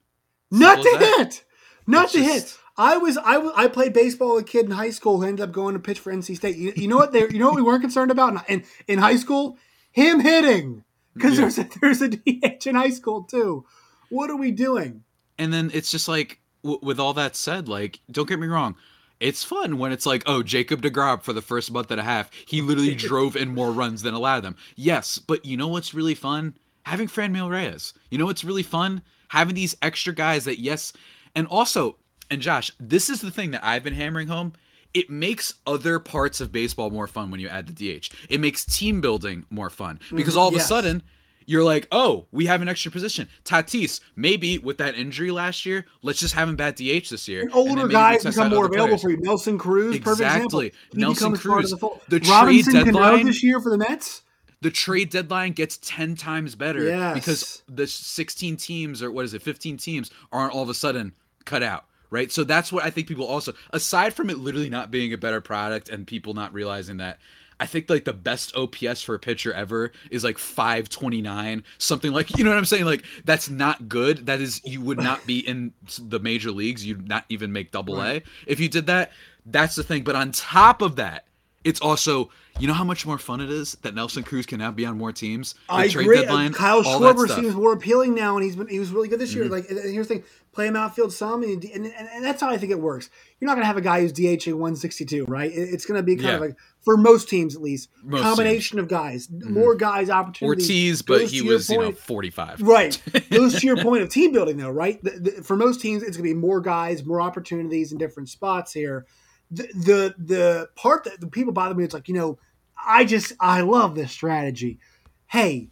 Not 0.52 0.78
to 0.78 0.84
Simple 0.84 1.04
as 1.08 1.16
that. 1.18 1.18
hit. 1.34 1.46
Not 1.88 2.04
It's 2.06 2.14
to 2.14 2.20
just- 2.20 2.34
hit. 2.34 2.58
I 2.78 2.98
was 2.98 3.18
I 3.18 3.38
was 3.38 3.54
I 3.56 3.70
played 3.70 3.94
baseball 3.94 4.36
as 4.36 4.42
a 4.42 4.46
kid 4.46 4.66
in 4.66 4.72
high 4.72 4.90
school 4.90 5.22
who 5.22 5.24
ended 5.28 5.42
up 5.48 5.54
going 5.54 5.74
to 5.76 5.80
pitch 5.80 6.00
for 6.00 6.12
NC 6.12 6.36
State. 6.36 6.58
You, 6.58 6.74
you 6.76 6.90
know 6.90 6.98
what 6.98 7.14
they 7.14 7.22
you 7.30 7.40
know 7.40 7.46
what 7.48 7.56
we 7.56 7.62
weren't 7.62 7.80
concerned 7.82 8.12
about 8.12 8.48
in 8.50 8.66
in 8.90 9.00
high 9.00 9.16
school? 9.16 9.58
Him 9.96 10.20
hitting 10.20 10.84
because 11.14 11.34
Yeah. 11.36 11.42
there's 11.42 11.58
a, 11.58 11.70
there's 11.82 12.02
a 12.02 12.10
DH 12.10 12.68
in 12.68 12.76
high 12.76 12.90
school 12.90 13.24
too. 13.24 13.66
What 14.10 14.30
are 14.30 14.36
we 14.36 14.52
doing? 14.52 15.04
And 15.40 15.54
then 15.54 15.72
it's 15.74 15.90
just 15.90 16.08
like, 16.08 16.40
w- 16.64 16.80
with 16.84 17.00
all 17.00 17.14
that 17.14 17.36
said, 17.36 17.68
like, 17.70 18.00
don't 18.12 18.28
get 18.28 18.40
me 18.40 18.48
wrong. 18.48 18.76
It's 19.22 19.44
fun 19.46 19.78
when 19.78 19.94
it's 19.94 20.06
like, 20.06 20.24
oh, 20.26 20.44
Jacob 20.44 20.82
DeGrom 20.82 21.22
for 21.24 21.32
the 21.32 21.42
first 21.42 21.72
month 21.72 21.90
and 21.92 22.02
a 22.02 22.04
half, 22.04 22.30
he 22.46 22.62
literally 22.62 22.96
drove 23.10 23.38
in 23.38 23.54
more 23.56 23.72
runs 23.72 24.02
than 24.02 24.14
a 24.14 24.20
lot 24.20 24.38
of 24.38 24.44
them. 24.44 24.58
Yes, 24.76 25.18
but 25.18 25.46
you 25.46 25.56
know 25.56 25.70
what's 25.70 25.94
really 25.94 26.16
fun? 26.16 26.58
Having 26.84 27.08
Franmil 27.08 27.50
Reyes. 27.50 27.94
You 28.12 28.18
know 28.18 28.26
what's 28.26 28.44
really 28.44 28.64
fun? 28.64 29.02
Having 29.30 29.56
these 29.56 29.76
extra 29.82 30.14
guys 30.14 30.44
that, 30.46 30.60
yes, 30.60 30.92
and 31.34 31.48
also, 31.48 31.96
and 32.30 32.42
Josh, 32.42 32.72
this 32.80 33.10
is 33.10 33.22
the 33.22 33.32
thing 33.32 33.52
that 33.52 33.64
I've 33.64 33.84
been 33.84 33.94
hammering 33.96 34.28
home. 34.28 34.54
It 34.96 35.10
makes 35.10 35.54
other 35.68 36.00
parts 36.00 36.42
of 36.42 36.52
baseball 36.52 36.90
more 36.90 37.06
fun 37.06 37.30
when 37.30 37.40
you 37.40 37.50
add 37.50 37.68
the 37.68 38.00
DH. 38.00 38.10
It 38.30 38.40
makes 38.40 38.66
team 38.66 39.02
building 39.02 39.46
more 39.50 39.70
fun 39.70 39.98
mm-hmm. 39.98 40.16
because 40.16 40.36
all 40.36 40.48
of 40.48 40.54
yes. 40.54 40.64
a 40.64 40.68
sudden 40.68 41.04
you're 41.46 41.64
like, 41.64 41.88
oh, 41.92 42.26
we 42.32 42.46
have 42.48 42.62
an 42.62 42.68
extra 42.68 42.92
position. 42.92 43.28
Tatis, 43.44 44.00
maybe 44.16 44.58
with 44.58 44.78
that 44.80 44.96
injury 44.96 45.32
last 45.32 45.66
year, 45.66 45.86
let's 46.02 46.20
just 46.20 46.34
have 46.34 46.50
him 46.50 46.56
bat 46.56 46.76
DH 46.76 47.10
this 47.10 47.28
year. 47.28 47.42
And 47.42 47.52
and 47.52 47.70
older 47.70 47.88
we 47.88 47.92
guys 47.92 48.24
become 48.24 48.50
more 48.50 48.66
available 48.66 48.98
players. 48.98 49.02
for 49.02 49.12
you. 49.12 49.18
Nelson 49.18 49.58
Cruz, 49.58 50.00
perfect 50.00 50.22
example. 50.22 50.62
Exactly. 50.62 51.00
Nelson 51.00 51.34
becomes 51.34 51.46
part 51.46 51.64
of 51.66 51.80
Cruz. 51.80 52.00
the. 52.08 52.20
The 52.20 52.20
trade 52.20 52.32
Robinson 52.32 52.86
deadline- 52.86 53.26
this 53.26 53.44
year 53.44 53.60
for 53.60 53.70
the 53.70 53.78
Mets. 53.78 54.24
the 54.62 54.72
trade 54.72 55.10
deadline 55.10 55.52
gets 55.52 55.78
10 55.82 56.16
times 56.16 56.56
better 56.56 56.84
Yes. 56.84 57.14
because 57.14 57.64
the 57.68 57.86
16 57.86 58.58
teams 58.58 59.04
or 59.04 59.12
what 59.12 59.26
is 59.26 59.34
it 59.34 59.42
15 59.42 59.78
teams 59.78 60.10
aren't 60.32 60.54
all 60.54 60.64
of 60.64 60.70
a 60.70 60.74
sudden 60.74 61.14
cut 61.44 61.62
out 61.62 61.86
right? 62.10 62.32
So 62.32 62.44
that's 62.44 62.72
what 62.72 62.84
i 62.84 62.90
think 62.90 63.08
people 63.08 63.26
also 63.26 63.54
aside 63.72 64.14
from 64.14 64.30
it 64.30 64.38
literally 64.38 64.70
not 64.70 64.92
being 64.92 65.14
a 65.14 65.18
better 65.18 65.42
product 65.42 65.90
and 65.90 66.06
people 66.08 66.34
not 66.34 66.54
realizing 66.54 66.98
that 66.98 67.20
i 67.60 67.66
think 67.66 67.90
like 67.90 68.04
the 68.06 68.14
best 68.14 68.56
ops 68.56 69.02
for 69.02 69.16
a 69.16 69.20
pitcher 69.20 69.54
ever 69.54 69.92
is 70.12 70.24
like 70.24 70.38
529 70.38 71.64
something 71.78 72.12
like 72.12 72.38
you 72.38 72.44
know 72.44 72.50
what 72.50 72.58
i'm 72.58 72.66
saying? 72.66 72.86
Like 72.86 73.04
that's 73.24 73.50
not 73.50 73.88
good. 73.90 74.26
That 74.26 74.42
is 74.42 74.62
you 74.66 74.82
would 74.82 74.98
not 74.98 75.26
be 75.26 75.40
in 75.40 75.74
the 76.00 76.20
major 76.20 76.52
leagues. 76.52 76.86
You'd 76.86 77.08
not 77.08 77.26
even 77.30 77.52
make 77.52 77.72
double 77.72 78.02
a. 78.02 78.22
If 78.46 78.60
you 78.60 78.70
did 78.70 78.88
that 78.88 79.12
that's 79.46 79.76
the 79.76 79.84
thing. 79.84 80.04
But 80.04 80.16
on 80.16 80.32
top 80.32 80.82
of 80.82 80.96
that 80.98 81.26
it's 81.64 81.82
also 81.82 82.30
you 82.60 82.68
know 82.68 82.74
how 82.74 82.84
much 82.86 83.06
more 83.06 83.18
fun 83.18 83.42
it 83.42 83.50
is 83.50 83.74
that 83.82 83.94
Nelson 83.96 84.24
Cruz 84.24 84.46
can 84.46 84.60
now 84.60 84.72
be 84.72 84.86
on 84.86 84.98
more 84.98 85.12
teams. 85.12 85.56
I 85.68 85.88
trade 85.90 86.06
agree. 86.06 86.22
deadline, 86.22 86.54
Kyle 86.54 86.84
Schwarber 86.84 87.28
seems 87.28 87.54
more 87.54 87.74
appealing 87.74 88.16
now, 88.16 88.38
and 88.38 88.46
he's 88.46 88.56
been 88.56 88.68
he 88.68 88.80
was 88.80 88.92
really 88.92 89.10
good 89.10 89.20
this 89.20 89.32
Mm-hmm. 89.32 89.40
year. 89.42 89.50
Like, 89.50 89.70
and 89.70 89.80
here's 89.94 90.08
the 90.08 90.16
thing: 90.16 90.24
play 90.56 90.68
him 90.68 90.76
outfield 90.78 91.12
some, 91.12 91.44
and, 91.44 91.64
and, 91.66 91.86
and, 91.86 92.24
that's 92.24 92.40
how 92.40 92.50
I 92.50 92.58
think 92.58 92.72
it 92.72 92.80
works. 92.80 93.10
You're 93.40 93.48
not 93.48 93.56
going 93.56 93.64
to 93.64 93.68
have 93.68 93.76
a 93.76 93.82
guy 93.82 94.00
who's 94.00 94.14
DHing 94.14 94.54
162, 94.54 95.26
right? 95.26 95.52
It- 95.52 95.74
it's 95.74 95.86
going 95.86 95.98
to 96.00 96.04
be 96.04 96.16
kind 96.16 96.30
of 96.30 96.34
Yeah. 96.36 96.48
like 96.48 96.56
for 96.82 96.96
most 96.96 97.28
teams 97.28 97.56
at 97.58 97.62
least, 97.62 97.90
Most 98.02 98.24
combination 98.24 98.80
of 98.80 98.88
guys, 98.88 99.28
mm-hmm. 99.28 99.54
more 99.54 99.76
guys, 99.76 100.10
opportunities. 100.10 100.70
Ortiz, 100.70 101.02
but 101.02 101.24
he 101.24 101.42
was 101.42 101.70
you 101.70 101.78
know 101.78 101.84
point- 101.88 101.98
45. 101.98 102.62
Right. 102.62 103.02
Goes 103.30 103.60
to 103.60 103.68
your 103.68 103.76
point 103.84 104.02
of 104.02 104.10
team 104.10 104.32
building, 104.32 104.56
though, 104.56 104.70
right? 104.70 105.04
The, 105.04 105.12
the, 105.12 105.32
for 105.44 105.58
most 105.58 105.82
teams, 105.82 106.02
it's 106.02 106.16
going 106.16 106.30
to 106.30 106.34
be 106.34 106.40
more 106.40 106.62
guys, 106.62 107.06
more 107.06 107.20
opportunities 107.20 107.92
in 107.92 107.98
different 107.98 108.30
spots 108.30 108.72
here. 108.72 109.06
The, 109.52 109.64
the 109.74 110.16
the 110.18 110.70
part 110.76 111.04
that 111.04 111.20
the 111.20 111.28
people 111.28 111.52
bother 111.54 111.76
me, 111.76 111.84
it's 111.84 111.94
like 111.94 112.08
you 112.08 112.16
know, 112.16 112.40
I 112.84 113.04
just 113.04 113.34
I 113.40 113.62
love 113.62 113.94
this 113.94 114.12
strategy. 114.12 114.80
Hey, 115.28 115.68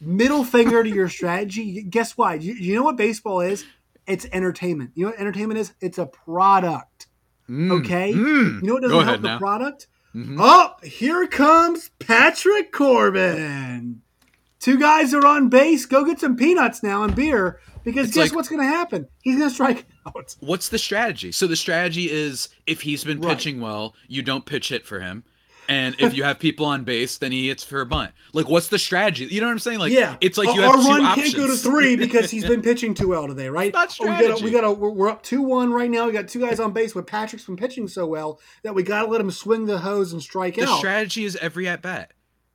middle 0.00 0.44
finger 0.44 0.84
to 0.84 0.88
your 0.88 1.08
strategy. 1.08 1.82
Guess 1.82 2.16
what? 2.18 2.42
You, 2.42 2.54
you 2.54 2.74
know 2.76 2.82
what 2.82 2.96
baseball 2.96 3.40
is? 3.40 3.64
It's 4.06 4.26
entertainment. 4.32 4.92
You 4.94 5.04
know 5.06 5.10
what 5.10 5.20
entertainment 5.20 5.58
is? 5.58 5.72
It's 5.80 5.98
a 5.98 6.06
product. 6.06 7.08
Mm, 7.48 7.70
Okay. 7.80 8.12
mm. 8.12 8.60
You 8.60 8.66
know 8.66 8.74
what 8.74 8.82
doesn't 8.82 8.96
Go 8.98 9.04
help 9.04 9.20
the 9.22 9.28
now. 9.28 9.38
product? 9.38 9.86
Mhm. 10.14 10.36
Oh, 10.40 10.72
here 10.82 11.26
comes 11.26 11.90
Patrick 11.98 12.72
Corbin. 12.72 14.02
Two 14.60 14.78
guys 14.78 15.12
are 15.14 15.26
on 15.26 15.48
base. 15.48 15.84
Go 15.86 16.04
get 16.04 16.18
some 16.20 16.36
peanuts 16.36 16.82
now 16.82 17.02
and 17.04 17.14
beer 17.14 17.60
because 17.84 18.06
It's 18.08 18.16
guess 18.16 18.28
like- 18.30 18.34
what's 18.36 18.48
going 18.48 18.62
to 18.62 18.66
happen? 18.66 19.06
He's 19.22 19.36
going 19.36 19.48
to 19.48 19.54
strike 19.54 19.86
out. 20.06 20.34
What's 20.40 20.68
the 20.70 20.78
strategy? 20.78 21.30
So 21.32 21.46
the 21.46 21.56
strategy 21.56 22.10
is 22.10 22.48
if 22.66 22.80
he's 22.82 23.04
been 23.04 23.20
Right. 23.20 23.36
pitching 23.36 23.60
well, 23.60 23.94
you 24.08 24.22
don't 24.22 24.46
pitch 24.46 24.70
hit 24.70 24.86
for 24.86 25.00
him. 25.00 25.24
And 25.68 25.96
if 25.98 26.14
you 26.14 26.22
have 26.24 26.38
people 26.38 26.66
on 26.66 26.84
base, 26.84 27.18
then 27.18 27.32
he 27.32 27.48
hits 27.48 27.64
for 27.64 27.80
a 27.80 27.86
bunt. 27.86 28.12
Like, 28.32 28.48
what's 28.48 28.68
the 28.68 28.78
strategy? 28.78 29.24
You 29.26 29.40
know 29.40 29.46
what 29.48 29.52
I'm 29.52 29.58
saying? 29.58 29.78
Like, 29.78 29.92
yeah, 29.92 30.16
it's 30.20 30.38
like 30.38 30.54
you 30.54 30.62
Our 30.62 30.72
have 30.76 30.82
two 30.84 30.88
run 30.90 31.04
options. 31.04 31.34
can't 31.34 31.36
go 31.36 31.46
to 31.48 31.56
three 31.56 31.96
because 32.06 32.30
he's 32.30 32.44
been 32.46 32.62
pitching 32.62 32.94
too 32.94 33.08
well 33.08 33.26
today, 33.26 33.48
right? 33.48 33.72
Not 33.72 33.94
Oh, 34.00 34.04
we 34.04 34.10
gotta, 34.10 34.36
strategy. 34.36 34.44
we 34.44 34.60
we're, 34.74 34.90
we're 34.90 35.10
up 35.10 35.22
two 35.22 35.42
one 35.42 35.72
right 35.72 35.90
now. 35.90 36.06
We 36.06 36.12
got 36.12 36.28
two 36.28 36.40
guys 36.40 36.60
on 36.60 36.72
base, 36.72 36.92
but 36.92 37.06
Patrick's 37.06 37.44
been 37.46 37.56
pitching 37.56 37.88
so 37.88 38.06
well 38.06 38.40
that 38.62 38.74
we 38.74 38.82
gotta 38.82 39.08
let 39.08 39.20
him 39.20 39.30
swing 39.30 39.66
the 39.66 39.78
hose 39.78 40.12
and 40.12 40.22
strike 40.22 40.56
the 40.56 40.66
out. 40.68 40.78
strategy 40.78 41.24
is 41.24 41.36
every 41.36 41.66
at 41.68 41.82
bat. 41.82 42.12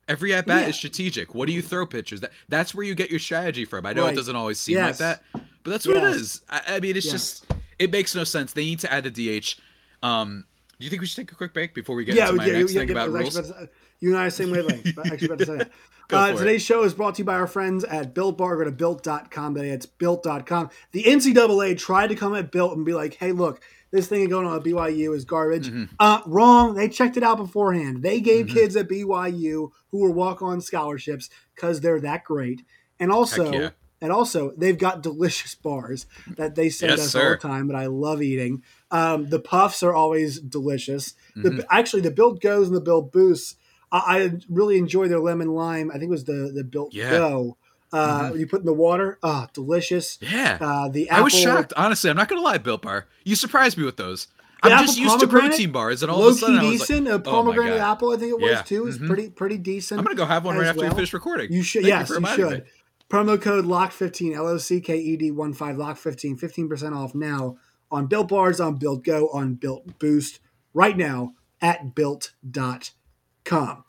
Every 0.08 0.34
at 0.34 0.46
bat 0.46 0.62
Yeah. 0.62 0.68
is 0.68 0.76
strategic. 0.76 1.34
What 1.34 1.46
do 1.46 1.52
you 1.52 1.62
throw 1.62 1.86
pitchers? 1.86 2.20
That 2.20 2.32
that's 2.48 2.74
where 2.74 2.84
you 2.84 2.94
get 2.94 3.10
your 3.10 3.20
strategy 3.20 3.64
from. 3.64 3.86
I 3.86 3.92
know 3.92 4.04
Right. 4.04 4.12
it 4.12 4.16
doesn't 4.16 4.34
always 4.36 4.58
seem 4.58 4.76
Yes. 4.76 4.98
like 5.00 5.20
that, 5.20 5.22
but 5.62 5.70
that's 5.70 5.86
what 5.86 5.96
it 5.96 6.02
Yes. 6.02 6.16
is. 6.16 6.40
I, 6.50 6.60
I 6.68 6.80
mean, 6.80 6.96
it's 6.96 7.06
Yes. 7.06 7.12
just 7.12 7.46
it 7.78 7.90
makes 7.90 8.14
no 8.14 8.24
sense. 8.24 8.52
They 8.52 8.64
need 8.64 8.80
to 8.80 8.92
add 8.92 9.04
the 9.04 9.10
DH. 9.10 9.56
Um, 10.02 10.44
you 10.84 10.90
think 10.90 11.00
we 11.00 11.06
should 11.06 11.16
take 11.16 11.32
a 11.32 11.34
quick 11.34 11.52
break 11.54 11.74
before 11.74 11.96
we 11.96 12.04
get 12.04 12.14
yeah, 12.14 12.26
into 12.26 12.36
my 12.36 12.46
yeah, 12.46 12.58
next 12.58 12.72
yeah, 12.72 12.80
thing 12.80 12.88
yeah, 12.88 12.92
about 12.92 13.10
rules? 13.10 13.36
about 13.36 13.48
to 13.48 13.68
you 14.00 14.10
and 14.10 14.18
I 14.18 14.22
are 14.22 14.24
the 14.26 14.30
same 14.32 14.50
wavelength. 14.50 14.98
actually 15.06 15.26
about 15.26 15.38
to 15.38 15.46
say 15.46 15.56
that. 15.56 15.70
Uh, 16.12 16.32
today's 16.32 16.62
show 16.62 16.82
is 16.82 16.92
brought 16.92 17.14
to 17.14 17.20
you 17.20 17.24
by 17.24 17.34
our 17.34 17.46
friends 17.46 17.84
at 17.84 18.12
Built 18.14 18.36
Bar. 18.36 18.56
Go 18.56 18.64
to 18.64 18.72
built.com. 18.72 19.54
Today 19.54 19.70
it's 19.70 19.86
built.com. 19.86 20.70
The 20.90 21.04
NCAA 21.04 21.78
tried 21.78 22.08
to 22.08 22.14
come 22.14 22.34
at 22.34 22.50
Built 22.52 22.76
and 22.76 22.84
be 22.84 22.92
like, 22.92 23.14
hey, 23.14 23.32
look, 23.32 23.62
this 23.92 24.08
thing 24.08 24.28
going 24.28 24.46
on 24.46 24.56
at 24.56 24.64
BYU 24.64 25.14
is 25.14 25.24
garbage. 25.24 25.68
Mm-hmm. 25.68 25.94
Uh, 25.98 26.20
wrong. 26.26 26.74
They 26.74 26.88
checked 26.88 27.16
it 27.16 27.22
out 27.22 27.38
beforehand. 27.38 28.02
They 28.02 28.20
gave 28.20 28.46
Mhm. 28.46 28.52
kids 28.52 28.76
at 28.76 28.88
BYU 28.88 29.70
who 29.90 29.98
were 29.98 30.10
walk 30.10 30.42
on 30.42 30.60
scholarships 30.60 31.30
because 31.54 31.80
they're 31.80 32.00
that 32.00 32.24
great. 32.24 32.62
And 32.98 33.10
also. 33.12 33.70
And 34.02 34.12
also, 34.12 34.52
they've 34.58 34.76
got 34.76 35.02
delicious 35.02 35.54
bars 35.54 36.04
that 36.36 36.54
they 36.56 36.68
send 36.68 36.90
Yes, 36.90 37.00
us 37.00 37.14
all 37.14 37.30
the 37.30 37.36
time 37.38 37.68
that 37.68 37.76
I 37.76 37.86
love 37.86 38.20
eating. 38.20 38.62
Um, 38.90 39.30
the 39.30 39.38
puffs 39.40 39.82
are 39.82 39.94
always 39.94 40.38
delicious. 40.40 41.14
Mm-hmm. 41.36 41.56
The, 41.56 41.66
actually, 41.72 42.02
the 42.02 42.10
Built 42.10 42.42
Goes 42.42 42.66
and 42.68 42.76
the 42.76 42.80
Built 42.82 43.10
Boosts, 43.12 43.56
I, 43.90 43.98
I 44.24 44.32
really 44.50 44.76
enjoy 44.76 45.08
their 45.08 45.20
lemon 45.20 45.48
lime. 45.54 45.90
I 45.90 45.94
think 45.94 46.04
it 46.04 46.10
was 46.10 46.24
the 46.24 46.52
the 46.54 46.64
Built 46.64 46.92
Yeah. 46.92 47.10
Go. 47.10 47.56
Uh, 47.94 48.32
You 48.34 48.46
put 48.46 48.60
in 48.60 48.66
the 48.66 48.72
water, 48.72 49.18
ah, 49.22 49.48
delicious. 49.52 50.18
Yeah. 50.22 50.56
Uh, 50.60 50.88
the 50.88 51.10
I 51.10 51.20
was 51.20 51.32
shocked, 51.34 51.72
honestly. 51.76 52.08
I'm 52.10 52.16
not 52.16 52.28
gonna 52.28 52.40
lie, 52.40 52.58
Built 52.58 52.82
Bar. 52.82 53.06
You 53.24 53.36
surprised 53.36 53.76
me 53.78 53.84
with 53.84 53.96
those. 53.98 54.28
The 54.62 54.70
I'm 54.72 54.86
just 54.86 54.96
used 54.98 55.18
to 55.20 55.26
protein 55.26 55.72
bars, 55.72 56.02
and 56.02 56.10
all 56.10 56.22
of 56.26 56.34
a 56.34 56.38
sudden 56.38 56.60
key 56.60 56.66
I 56.66 56.70
was 56.70 56.80
like, 56.80 56.88
decent. 56.88 57.08
a 57.08 57.14
"Oh 57.14 57.18
pomegranate 57.18 57.78
God." 57.78 57.92
apple, 57.92 58.12
I 58.12 58.16
think 58.16 58.30
it 58.30 58.40
was 58.40 58.50
Yeah. 58.50 58.62
too. 58.62 58.86
Is 58.86 58.98
Mhm. 58.98 59.08
pretty 59.08 59.28
pretty 59.30 59.58
decent. 59.58 59.98
I'm 59.98 60.04
gonna 60.04 60.14
go 60.16 60.24
have 60.24 60.44
one 60.44 60.56
right 60.56 60.68
after 60.68 60.82
we 60.82 60.88
finish 60.90 61.12
recording. 61.12 61.52
You 61.52 61.62
should, 61.64 61.82
Thank 61.82 61.88
yes, 61.90 62.08
you, 62.10 62.14
reminding 62.14 62.48
should. 62.48 62.64
Promo 63.12 63.38
code 63.38 63.66
LOCKED15, 63.66 64.34
L 64.34 64.46
O 64.48 64.56
C 64.56 64.80
K 64.80 64.96
E 64.96 65.18
D 65.18 65.30
1 65.30 65.52
5, 65.52 65.76
LOCKED15, 65.76 66.40
15% 66.40 66.96
off 66.96 67.14
now 67.14 67.58
on 67.90 68.06
Built 68.06 68.28
Bars, 68.28 68.58
on 68.58 68.76
Built 68.76 69.04
Go, 69.04 69.28
on 69.34 69.52
Built 69.52 69.98
Boost, 69.98 70.40
right 70.72 70.96
now 70.96 71.34
at 71.60 71.94
built.com. 71.94 73.84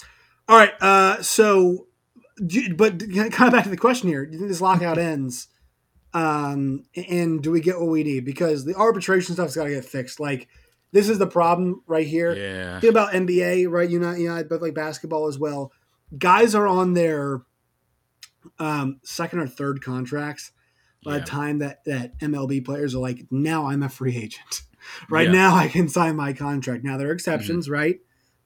All 0.50 0.58
right, 0.58 0.74
uh, 0.82 1.22
so, 1.22 1.88
but 2.75 3.00
kind 3.00 3.34
of 3.34 3.51
back 3.53 3.63
to 3.63 3.70
the 3.70 3.77
question 3.77 4.10
here. 4.10 4.25
Do 4.25 4.34
you 4.34 4.39
think 4.39 4.50
this 4.50 4.60
lockout 4.60 4.98
ends? 5.00 5.48
Um, 6.13 6.84
and 6.94 7.42
do 7.42 7.50
we 7.50 7.62
get 7.62 7.80
what 7.80 7.88
we 7.88 8.03
need? 8.03 8.25
Because 8.25 8.65
the 8.65 8.75
arbitration 8.75 9.36
stuff's 9.36 9.56
got 9.56 9.63
to 9.63 9.70
get 9.70 9.86
fixed. 9.86 10.20
Like, 10.20 10.50
this 10.92 11.08
is 11.08 11.18
the 11.18 11.27
problem 11.27 11.82
right 11.88 12.06
here. 12.06 12.36
Yeah. 12.36 12.82
Think 12.82 12.92
about 12.92 13.13
NBA, 13.13 13.72
right? 13.72 13.89
You 13.89 14.00
know, 14.00 14.12
you 14.12 14.27
know, 14.27 14.44
both 14.44 14.62
like 14.62 14.74
basketball 14.74 15.27
as 15.27 15.39
well. 15.39 15.72
Guys 16.18 16.53
are 16.53 16.68
on 16.68 16.94
their 16.94 17.42
um, 18.59 19.00
second 19.03 19.39
or 19.39 19.47
third 19.47 19.81
contracts 19.83 20.51
by 21.03 21.13
Yeah. 21.13 21.19
the 21.19 21.25
time 21.25 21.59
that 21.59 21.83
that 21.85 22.17
MLB 22.19 22.63
players 22.63 22.95
are 22.95 23.00
like, 23.00 23.25
now 23.31 23.67
I'm 23.67 23.83
a 23.83 23.89
free 23.89 24.15
agent. 24.17 24.62
right 25.09 25.23
Yeah. 25.23 25.27
Mm-hmm. 25.27 25.33
now, 25.35 25.55
I 25.55 25.67
can 25.67 25.89
sign 25.89 26.15
my 26.15 26.33
contract. 26.33 26.83
Now 26.83 26.97
there 26.97 27.09
are 27.09 27.13
exceptions, 27.13 27.69
right? 27.69 28.00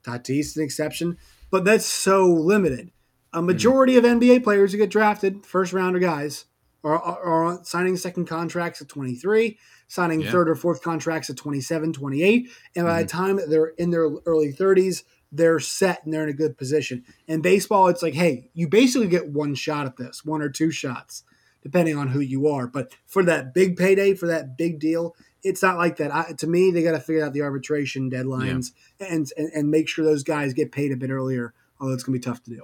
Tatis 0.03 0.39
is 0.39 0.57
an 0.57 0.63
exception, 0.63 1.17
but 1.51 1.65
that's 1.65 1.85
so 1.85 2.25
limited. 2.25 2.91
A 3.33 3.37
Mm-hmm. 3.37 3.45
majority 3.47 3.97
of 3.97 4.03
NBA 4.05 4.43
players 4.43 4.71
who 4.71 4.77
get 4.77 4.89
drafted, 4.89 5.45
first 5.45 5.73
rounder 5.73 5.99
guys, 5.99 6.45
are, 6.83 6.97
are, 6.97 7.21
are 7.23 7.59
signing 7.65 7.97
second 7.97 8.25
contracts 8.25 8.81
at 8.81 8.87
23, 8.87 9.57
signing 9.87 10.21
Yeah. 10.21 10.31
third 10.31 10.47
or 10.49 10.55
fourth 10.55 10.81
contracts 10.81 11.29
at 11.29 11.35
27, 11.35 11.91
28. 11.93 12.49
And 12.75 12.85
by 12.85 12.91
Mm-hmm. 12.91 13.01
the 13.01 13.07
time 13.07 13.39
they're 13.49 13.67
in 13.77 13.91
their 13.91 14.09
early 14.25 14.53
30s, 14.53 15.03
they're 15.31 15.59
set 15.59 16.03
and 16.05 16.13
they're 16.13 16.23
in 16.23 16.29
a 16.29 16.33
good 16.33 16.57
position. 16.57 17.03
In 17.27 17.41
baseball, 17.41 17.87
it's 17.87 18.01
like, 18.01 18.13
hey, 18.13 18.49
you 18.53 18.67
basically 18.67 19.07
get 19.07 19.29
one 19.29 19.55
shot 19.55 19.85
at 19.85 19.97
this, 19.97 20.23
one 20.23 20.41
or 20.41 20.49
two 20.49 20.71
shots, 20.71 21.23
depending 21.61 21.97
on 21.97 22.09
who 22.09 22.19
you 22.19 22.47
are. 22.47 22.67
But 22.67 22.93
for 23.05 23.23
that 23.23 23.53
big 23.53 23.75
payday, 23.77 24.13
for 24.13 24.27
that 24.27 24.57
big 24.57 24.79
deal, 24.79 25.15
it's 25.43 25.61
not 25.61 25.77
like 25.77 25.97
that. 25.97 26.13
I, 26.13 26.33
to 26.37 26.47
me, 26.47 26.71
they 26.71 26.81
got 26.83 26.91
to 26.93 26.99
figure 26.99 27.23
out 27.25 27.33
the 27.33 27.41
arbitration 27.41 28.09
deadlines 28.09 28.71
and, 28.99 29.31
and 29.37 29.51
and 29.53 29.69
make 29.71 29.87
sure 29.87 30.03
those 30.03 30.23
guys 30.23 30.53
get 30.53 30.71
paid 30.71 30.91
a 30.91 30.97
bit 30.97 31.09
earlier. 31.09 31.53
Although 31.79 31.93
it's 31.93 32.03
gonna 32.03 32.17
be 32.17 32.19
tough 32.23 32.41
to 32.43 32.49
do. 32.51 32.63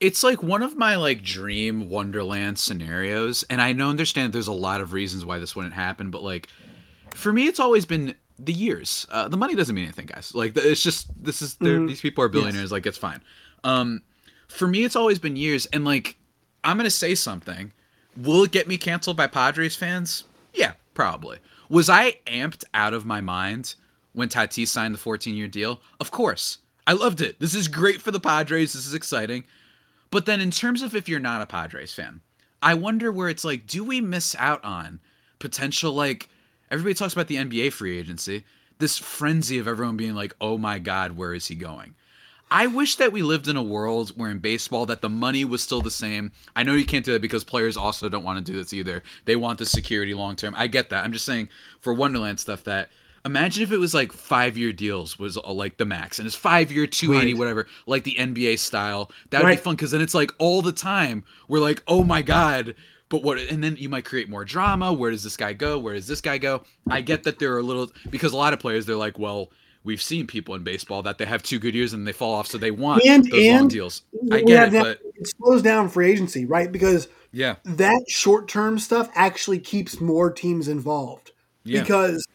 it's 0.00 0.22
like 0.22 0.42
one 0.42 0.62
of 0.62 0.76
my 0.76 0.94
like 0.96 1.22
dream 1.22 1.88
wonderland 1.88 2.56
scenarios 2.58 3.42
and 3.50 3.60
i 3.60 3.72
know 3.72 3.90
understand 3.90 4.32
there's 4.32 4.46
a 4.46 4.52
lot 4.52 4.80
of 4.80 4.92
reasons 4.92 5.24
why 5.24 5.38
this 5.40 5.56
wouldn't 5.56 5.74
happen 5.74 6.10
but 6.10 6.22
like 6.22 6.46
for 7.14 7.32
me 7.32 7.46
it's 7.46 7.58
always 7.58 7.84
been 7.84 8.14
the 8.38 8.52
years. 8.52 9.06
Uh, 9.10 9.28
the 9.28 9.36
money 9.36 9.54
doesn't 9.54 9.74
mean 9.74 9.84
anything 9.84 10.06
guys. 10.06 10.32
Like 10.34 10.56
it's 10.56 10.82
just 10.82 11.08
this 11.22 11.42
is 11.42 11.54
they're 11.56 11.84
these 11.86 12.00
people 12.00 12.22
are 12.24 12.28
billionaires. 12.28 12.72
Like 12.72 12.86
it's 12.86 12.98
fine. 12.98 13.20
Um 13.64 14.02
for 14.48 14.68
me 14.68 14.84
it's 14.84 14.96
always 14.96 15.18
been 15.18 15.36
years. 15.36 15.66
And 15.66 15.84
like 15.84 16.16
i'm 16.64 16.76
gonna 16.76 16.90
say 16.90 17.14
something. 17.14 17.72
Will 18.16 18.44
it 18.44 18.50
get 18.50 18.68
me 18.68 18.78
canceled 18.78 19.16
by 19.16 19.26
padres 19.26 19.76
fans? 19.76 20.24
Yeah 20.52 20.72
probably. 20.94 21.38
Was 21.68 21.88
i 21.88 22.12
amped 22.26 22.64
out 22.74 22.94
of 22.94 23.06
my 23.06 23.20
mind 23.20 23.74
when 24.12 24.28
tatis 24.28 24.68
signed 24.68 24.94
the 24.94 24.98
14 24.98 25.34
year 25.34 25.48
deal? 25.48 25.80
Of 26.00 26.10
course. 26.10 26.58
I 26.86 26.92
loved 26.92 27.20
it. 27.20 27.38
This 27.38 27.54
is 27.54 27.68
great 27.68 28.00
for 28.00 28.10
the 28.10 28.18
padres. 28.18 28.72
This 28.72 28.86
is 28.86 28.94
exciting. 28.94 29.44
But 30.10 30.26
then, 30.26 30.40
in 30.40 30.50
terms 30.50 30.82
of 30.82 30.96
if 30.96 31.08
you're 31.08 31.20
not 31.20 31.42
a 31.42 31.46
Padres 31.46 31.92
fan, 31.92 32.20
I 32.62 32.74
wonder 32.74 33.12
where 33.12 33.28
it's 33.28 33.44
like, 33.44 33.66
do 33.66 33.84
we 33.84 34.00
miss 34.00 34.34
out 34.38 34.64
on 34.64 35.00
potential? 35.38 35.92
Like, 35.92 36.28
everybody 36.70 36.94
talks 36.94 37.12
about 37.12 37.28
the 37.28 37.36
NBA 37.36 37.72
free 37.72 37.98
agency, 37.98 38.44
this 38.78 38.98
frenzy 38.98 39.58
of 39.58 39.68
everyone 39.68 39.96
being 39.96 40.14
like, 40.14 40.34
oh 40.40 40.58
my 40.58 40.78
God, 40.78 41.16
where 41.16 41.34
is 41.34 41.46
he 41.46 41.54
going? 41.54 41.94
I 42.50 42.66
wish 42.66 42.96
that 42.96 43.12
we 43.12 43.20
lived 43.22 43.46
in 43.48 43.56
a 43.58 43.62
world 43.62 44.10
where 44.16 44.30
in 44.30 44.38
baseball 44.38 44.86
that 44.86 45.02
the 45.02 45.10
money 45.10 45.44
was 45.44 45.62
still 45.62 45.82
the 45.82 45.90
same. 45.90 46.32
I 46.56 46.62
know 46.62 46.72
you 46.72 46.86
can't 46.86 47.04
do 47.04 47.12
that 47.12 47.20
because 47.20 47.44
players 47.44 47.76
also 47.76 48.08
don't 48.08 48.24
want 48.24 48.44
to 48.44 48.52
do 48.52 48.56
this 48.58 48.72
either. 48.72 49.02
They 49.26 49.36
want 49.36 49.58
the 49.58 49.66
security 49.66 50.14
long 50.14 50.34
term. 50.34 50.54
I 50.56 50.66
get 50.66 50.88
that. 50.90 51.04
I'm 51.04 51.12
just 51.12 51.26
saying 51.26 51.50
for 51.80 51.92
Wonderland 51.92 52.40
stuff 52.40 52.64
that 52.64 52.88
imagine 53.26 53.62
if 53.64 53.70
it 53.72 53.76
was 53.76 53.92
like 53.92 54.12
five 54.12 54.56
year 54.56 54.72
deals 54.72 55.18
was 55.18 55.36
uh, 55.36 55.52
like 55.52 55.76
the 55.76 55.84
max 55.84 56.18
and 56.18 56.24
it's 56.26 56.34
five 56.36 56.72
year 56.72 56.86
280 56.86 57.34
Right. 57.34 57.38
whatever 57.38 57.66
like 57.86 58.04
the 58.04 58.14
NBA 58.18 58.58
style. 58.58 59.10
That 59.28 59.40
would 59.42 59.46
Right. 59.48 59.58
be 59.58 59.62
fun 59.62 59.74
because 59.76 59.90
then 59.90 60.00
it's 60.00 60.14
like 60.14 60.30
all 60.38 60.62
the 60.62 60.72
time 60.72 61.24
we're 61.48 61.58
like, 61.60 61.82
oh 61.86 62.02
my 62.02 62.22
god. 62.22 62.74
But 63.10 63.22
what? 63.22 63.38
And 63.38 63.64
then 63.64 63.76
you 63.76 63.88
might 63.88 64.04
create 64.04 64.28
more 64.28 64.44
drama. 64.44 64.92
Where 64.92 65.10
does 65.10 65.24
this 65.24 65.36
guy 65.36 65.54
go? 65.54 65.78
Where 65.78 65.94
does 65.94 66.06
this 66.06 66.20
guy 66.20 66.36
go? 66.38 66.62
I 66.90 67.00
get 67.00 67.22
that 67.24 67.38
there 67.38 67.54
are 67.54 67.58
a 67.58 67.62
little 67.62 67.90
because 68.10 68.32
a 68.32 68.36
lot 68.36 68.52
of 68.52 68.60
players 68.60 68.84
they're 68.86 68.96
like, 68.96 69.18
well, 69.18 69.50
we've 69.84 70.02
seen 70.02 70.26
people 70.26 70.54
in 70.54 70.62
baseball 70.62 71.02
that 71.04 71.16
they 71.16 71.24
have 71.24 71.42
two 71.42 71.58
good 71.58 71.74
years 71.74 71.94
and 71.94 72.06
they 72.06 72.12
fall 72.12 72.34
off, 72.34 72.46
so 72.46 72.58
they 72.58 72.70
want 72.70 73.02
And- 73.06 73.24
those 73.30 73.46
long 73.46 73.68
deals. 73.68 74.02
I 74.30 74.42
get 74.42 74.68
it, 74.68 74.72
that- 74.72 74.82
but 74.82 75.00
it 75.14 75.32
slows 75.38 75.62
down 75.62 75.88
free 75.88 76.10
agency, 76.10 76.44
right? 76.44 76.70
Because 76.70 77.08
yeah, 77.32 77.56
that 77.64 78.04
short 78.08 78.48
term 78.48 78.78
stuff 78.78 79.08
actually 79.14 79.58
keeps 79.60 80.00
more 80.00 80.30
teams 80.30 80.68
involved. 80.68 81.32
yeah, 81.64 81.80
Because 81.80 82.26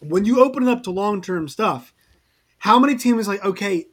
when 0.00 0.24
you 0.24 0.40
open 0.44 0.62
it 0.62 0.68
up 0.70 0.84
to 0.84 0.90
long 0.92 1.20
term 1.20 1.48
stuff, 1.48 1.92
how 2.58 2.78
many 2.78 2.96
teams 2.96 3.26
like, 3.26 3.44
okay, 3.44 3.86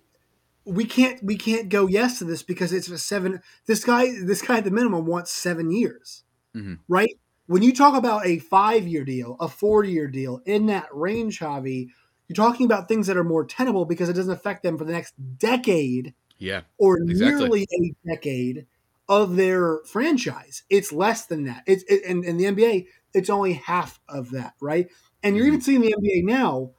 we 0.66 0.86
can't 0.86 1.24
we 1.24 1.38
can't 1.38 1.70
go 1.70 1.88
yes 1.88 2.20
to 2.20 2.26
this 2.26 2.44
because 2.44 2.74
it's 2.74 2.90
a 2.90 2.98
seven 2.98 3.42
this 3.68 3.84
guy 3.84 4.12
this 4.24 4.42
guy 4.42 4.58
at 4.58 4.64
the 4.64 4.72
minimum 4.72 5.06
wants 5.06 5.32
seven 5.32 5.72
years. 5.72 6.24
Mhm. 6.56 6.80
Right? 6.88 7.18
When 7.48 7.62
you 7.62 7.74
talk 7.74 7.96
about 7.96 8.26
a 8.26 8.40
five 8.40 8.88
year 8.88 9.04
deal, 9.06 9.38
a 9.40 9.48
four 9.48 9.84
year 9.84 10.08
deal 10.08 10.42
in 10.46 10.66
that 10.68 10.88
range, 10.92 11.40
Javi, 11.40 11.90
you're 12.28 12.36
talking 12.36 12.66
about 12.66 12.88
things 12.88 13.08
that 13.08 13.18
are 13.18 13.24
more 13.24 13.46
tenable 13.46 13.86
because 13.86 14.10
it 14.10 14.14
doesn't 14.14 14.34
affect 14.34 14.64
them 14.64 14.78
for 14.78 14.84
the 14.86 14.94
next 14.94 15.14
decade 15.38 16.14
yeah, 16.40 16.62
or 16.78 16.98
Exactly. 16.98 17.26
nearly 17.26 17.68
a 17.72 18.10
decade 18.10 18.66
of 19.08 19.36
their 19.36 19.80
franchise. 19.86 20.64
It's 20.70 20.92
less 20.92 21.28
than 21.28 21.44
that. 21.46 21.64
It's 21.68 21.84
it, 21.84 22.04
and 22.06 22.26
in 22.26 22.38
the 22.38 22.46
NBA, 22.46 22.88
it's 23.14 23.30
only 23.30 23.54
half 23.54 24.00
of 24.10 24.32
that, 24.32 24.54
right? 24.60 24.88
And 25.24 25.38
you're 25.38 25.48
even 25.48 25.62
seeing 25.62 25.82
the 25.82 25.94
NBA 25.94 26.24
now. 26.26 26.72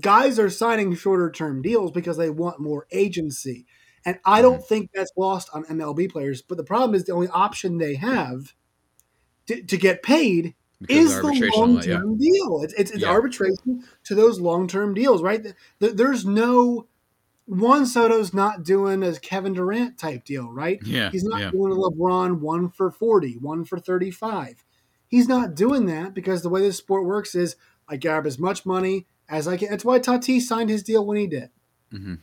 Guys 0.00 0.38
are 0.38 0.50
signing 0.50 0.94
shorter 0.94 1.30
term 1.30 1.62
deals 1.62 1.90
because 1.90 2.16
they 2.16 2.30
want 2.30 2.60
more 2.60 2.86
agency. 2.90 3.66
And 4.04 4.18
I 4.24 4.42
don't 4.42 4.58
mm-hmm. 4.58 4.62
think 4.64 4.90
that's 4.94 5.12
lost 5.16 5.50
on 5.52 5.64
MLB 5.64 6.10
players. 6.10 6.42
But 6.42 6.56
the 6.56 6.64
problem 6.64 6.94
is 6.94 7.04
the 7.04 7.12
only 7.12 7.28
option 7.28 7.78
they 7.78 7.96
have 7.96 8.54
to, 9.46 9.62
to 9.62 9.76
get 9.76 10.02
paid 10.02 10.54
because 10.80 11.12
is 11.12 11.20
the 11.20 11.52
long 11.56 11.80
term 11.80 12.16
yeah. 12.18 12.30
deal. 12.30 12.62
It's, 12.62 12.74
it's, 12.74 12.90
it's 12.90 13.02
yeah. 13.02 13.10
arbitration 13.10 13.84
to 14.04 14.14
those 14.14 14.40
long 14.40 14.68
term 14.68 14.94
deals, 14.94 15.22
right? 15.22 15.54
There's 15.80 16.24
no 16.24 16.86
Juan 17.46 17.86
Soto's 17.86 18.34
not 18.34 18.62
doing 18.62 19.02
a 19.02 19.18
Kevin 19.18 19.54
Durant 19.54 19.98
type 19.98 20.24
deal, 20.24 20.50
right? 20.50 20.78
Yeah. 20.84 21.10
He's 21.10 21.24
not 21.24 21.40
yeah. 21.40 21.50
doing 21.50 21.72
a 21.72 21.76
LeBron 21.76 22.40
one 22.40 22.68
for 22.68 22.90
40, 22.90 23.38
one 23.38 23.64
for 23.64 23.78
35. 23.78 24.64
He's 25.08 25.26
not 25.26 25.54
doing 25.54 25.86
that 25.86 26.12
because 26.12 26.42
the 26.42 26.50
way 26.50 26.60
this 26.60 26.76
sport 26.76 27.06
works 27.06 27.34
is 27.34 27.56
I 27.88 27.96
grab 27.96 28.26
as 28.26 28.38
much 28.38 28.66
money 28.66 29.06
as 29.28 29.48
I 29.48 29.56
can. 29.56 29.70
That's 29.70 29.84
why 29.84 29.98
Tatis 29.98 30.42
signed 30.42 30.70
his 30.70 30.82
deal 30.82 31.04
when 31.04 31.18
he 31.18 31.26
did. 31.26 31.50
Mm-hmm. 31.92 32.14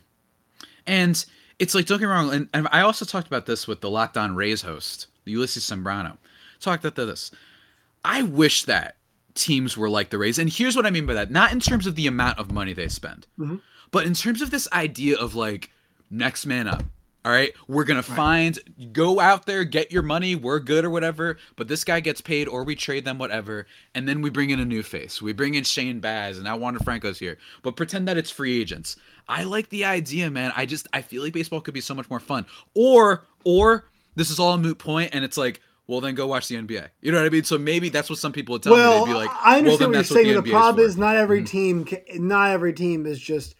And 0.86 1.24
it's 1.58 1.74
like, 1.74 1.86
don't 1.86 1.98
get 1.98 2.06
me 2.06 2.12
wrong. 2.12 2.32
And, 2.32 2.48
and 2.52 2.68
I 2.70 2.82
also 2.82 3.04
talked 3.04 3.26
about 3.26 3.46
this 3.46 3.66
with 3.66 3.80
the 3.80 3.90
Locked 3.90 4.16
On 4.16 4.36
Rays 4.36 4.62
host, 4.62 5.08
Ulysses 5.24 5.64
Sembrano. 5.64 6.18
Talked 6.60 6.84
about 6.84 6.94
this. 6.94 7.30
I 8.04 8.22
wish 8.22 8.64
that 8.64 8.96
teams 9.34 9.76
were 9.76 9.90
like 9.90 10.10
the 10.10 10.18
Rays. 10.18 10.38
And 10.38 10.50
here's 10.50 10.76
what 10.76 10.86
I 10.86 10.90
mean 10.90 11.06
by 11.06 11.14
that 11.14 11.30
not 11.30 11.52
in 11.52 11.60
terms 11.60 11.86
of 11.86 11.94
the 11.94 12.06
amount 12.06 12.38
of 12.38 12.50
money 12.50 12.72
they 12.72 12.88
spend, 12.88 13.26
mm-hmm. 13.38 13.56
but 13.90 14.06
in 14.06 14.14
terms 14.14 14.42
of 14.42 14.50
this 14.50 14.68
idea 14.72 15.16
of 15.16 15.34
like 15.34 15.70
next 16.10 16.46
man 16.46 16.68
up. 16.68 16.84
All 17.26 17.32
right, 17.32 17.52
we're 17.66 17.82
gonna 17.82 18.02
right. 18.02 18.16
find, 18.16 18.58
go 18.92 19.18
out 19.18 19.46
there, 19.46 19.64
get 19.64 19.90
your 19.90 20.04
money. 20.04 20.36
We're 20.36 20.60
good 20.60 20.84
or 20.84 20.90
whatever. 20.90 21.38
But 21.56 21.66
this 21.66 21.82
guy 21.82 21.98
gets 21.98 22.20
paid, 22.20 22.46
or 22.46 22.62
we 22.62 22.76
trade 22.76 23.04
them, 23.04 23.18
whatever. 23.18 23.66
And 23.96 24.08
then 24.08 24.22
we 24.22 24.30
bring 24.30 24.50
in 24.50 24.60
a 24.60 24.64
new 24.64 24.84
face. 24.84 25.20
We 25.20 25.32
bring 25.32 25.56
in 25.56 25.64
Shane 25.64 25.98
Baz, 25.98 26.36
and 26.36 26.44
now 26.44 26.56
Wander 26.56 26.78
Franco's 26.78 27.18
here. 27.18 27.36
But 27.62 27.74
pretend 27.74 28.06
that 28.06 28.16
it's 28.16 28.30
free 28.30 28.60
agents. 28.60 28.94
I 29.28 29.42
like 29.42 29.70
the 29.70 29.86
idea, 29.86 30.30
man. 30.30 30.52
I 30.54 30.66
just 30.66 30.86
I 30.92 31.02
feel 31.02 31.24
like 31.24 31.32
baseball 31.32 31.60
could 31.60 31.74
be 31.74 31.80
so 31.80 31.96
much 31.96 32.08
more 32.08 32.20
fun. 32.20 32.46
Or 32.74 33.26
or 33.42 33.90
this 34.14 34.30
is 34.30 34.38
all 34.38 34.52
a 34.52 34.58
moot 34.58 34.78
point, 34.78 35.12
and 35.12 35.24
it's 35.24 35.36
like 35.36 35.60
well 35.88 36.00
then 36.00 36.14
go 36.14 36.28
watch 36.28 36.46
the 36.46 36.54
NBA. 36.54 36.90
You 37.00 37.10
know 37.10 37.18
what 37.18 37.26
I 37.26 37.30
mean? 37.30 37.42
So 37.42 37.58
maybe 37.58 37.88
that's 37.88 38.08
what 38.08 38.20
some 38.20 38.30
people 38.30 38.52
would 38.52 38.62
tell 38.62 38.74
well, 38.74 39.00
me. 39.00 39.06
They'd 39.06 39.18
be 39.18 39.26
like, 39.26 39.36
I 39.44 39.58
understand 39.58 39.80
well, 39.80 39.88
what 39.88 39.94
you're 39.96 40.04
saying. 40.04 40.34
The, 40.36 40.42
the 40.42 40.50
problem 40.52 40.84
is, 40.84 40.92
is 40.92 40.96
not 40.96 41.16
every 41.16 41.42
mm-hmm. 41.42 41.82
team, 41.82 42.24
not 42.24 42.50
every 42.52 42.72
team 42.72 43.04
is 43.04 43.18
just. 43.18 43.56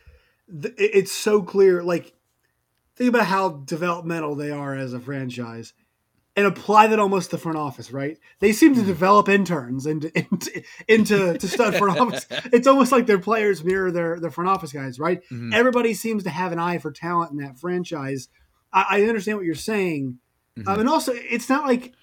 It's 0.48 1.10
so 1.10 1.42
clear. 1.42 1.82
Like, 1.82 2.12
think 2.96 3.08
about 3.08 3.26
how 3.26 3.50
developmental 3.50 4.34
they 4.34 4.50
are 4.50 4.74
as 4.74 4.92
a 4.92 5.00
franchise, 5.00 5.72
and 6.34 6.46
apply 6.46 6.88
that 6.88 6.98
almost 6.98 7.30
to 7.30 7.38
front 7.38 7.58
office. 7.58 7.90
Right? 7.90 8.18
They 8.40 8.52
seem 8.52 8.74
to 8.74 8.80
mm-hmm. 8.80 8.88
develop 8.88 9.28
interns 9.28 9.86
into 9.86 10.16
into, 10.18 10.62
into 10.88 11.38
to 11.38 11.48
stud 11.48 11.76
front 11.76 12.00
office. 12.00 12.26
It's 12.52 12.66
almost 12.66 12.92
like 12.92 13.06
their 13.06 13.18
players 13.18 13.62
mirror 13.64 13.90
their 13.90 14.18
their 14.20 14.30
front 14.30 14.50
office 14.50 14.72
guys. 14.72 14.98
Right? 14.98 15.22
Mm-hmm. 15.24 15.52
Everybody 15.52 15.94
seems 15.94 16.24
to 16.24 16.30
have 16.30 16.52
an 16.52 16.58
eye 16.58 16.78
for 16.78 16.90
talent 16.90 17.32
in 17.32 17.38
that 17.38 17.58
franchise. 17.58 18.28
I, 18.72 18.86
I 18.90 19.02
understand 19.02 19.38
what 19.38 19.46
you're 19.46 19.54
saying. 19.54 20.18
Mm-hmm. 20.58 20.68
Um, 20.68 20.80
and 20.80 20.88
also, 20.88 21.12
it's 21.14 21.48
not 21.50 21.66
like 21.66 21.94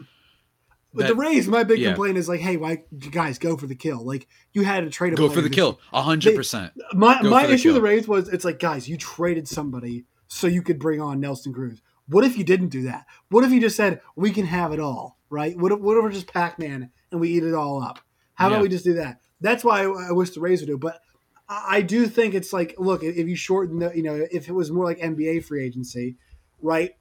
with 0.94 1.08
the 1.08 1.16
Rays, 1.16 1.48
my 1.48 1.64
big 1.64 1.80
yeah. 1.80 1.90
complaint 1.90 2.18
is 2.18 2.30
like, 2.30 2.40
hey, 2.40 2.58
why 2.58 2.84
guys 3.12 3.40
go 3.40 3.58
for 3.58 3.66
the 3.66 3.76
kill? 3.76 4.06
Like 4.06 4.28
you 4.52 4.64
had 4.64 4.84
to 4.84 4.90
trade 4.90 5.14
a 5.14 5.16
go 5.16 5.30
for 5.30 5.42
the 5.42 5.50
kill, 5.50 5.80
hundred 5.92 6.36
percent. 6.36 6.74
My 6.94 7.22
my 7.22 7.46
issue 7.48 7.70
with 7.70 7.76
the 7.76 7.82
Rays 7.82 8.08
was 8.08 8.30
it's 8.30 8.46
like, 8.46 8.60
guys, 8.60 8.88
you 8.88 8.98
traded 8.98 9.48
somebody 9.48 10.06
so 10.34 10.48
you 10.48 10.64
could 10.64 10.80
bring 10.80 11.00
on 11.00 11.20
Nelson 11.20 11.54
Cruz. 11.54 11.82
What 12.08 12.26
if 12.26 12.38
you 12.38 12.44
didn't 12.44 12.70
do 12.70 12.84
that? 12.84 13.06
What 13.30 13.44
if 13.44 13.52
you 13.52 13.62
just 13.62 13.78
said 13.78 14.02
we 14.16 14.32
can 14.32 14.46
have 14.46 14.74
it 14.74 14.80
all, 14.80 15.20
right? 15.30 15.56
What 15.58 15.72
if, 15.72 15.80
what 15.80 15.96
if 15.96 16.04
we're 16.04 16.12
just 16.12 16.32
Pac 16.32 16.58
Man 16.58 16.90
and 17.12 17.22
we 17.22 17.30
eat 17.30 17.44
it 17.44 17.54
all 17.54 17.82
up? 17.82 18.00
How 18.34 18.48
yeah. 18.48 18.56
about 18.56 18.64
we 18.64 18.70
just 18.70 18.84
do 18.84 18.96
that? 18.96 19.20
That's 19.42 19.64
why 19.64 19.84
I, 19.84 20.10
I 20.10 20.12
wish 20.12 20.32
the 20.32 20.42
Rays 20.42 20.62
would 20.62 20.68
do. 20.68 20.78
But 20.78 21.00
I, 21.48 21.78
I 21.78 21.82
do 21.82 22.08
think 22.08 22.34
it's 22.34 22.52
like, 22.52 22.74
look, 22.80 23.04
if 23.04 23.28
you 23.28 23.36
shorten 23.36 23.80
the, 23.80 23.92
you 23.96 24.02
know, 24.02 24.26
if 24.32 24.50
it 24.50 24.54
was 24.54 24.72
more 24.72 24.86
like 24.86 24.98
NBA 25.00 25.46
free 25.46 25.64
agency, 25.64 26.18
right? 26.62 26.92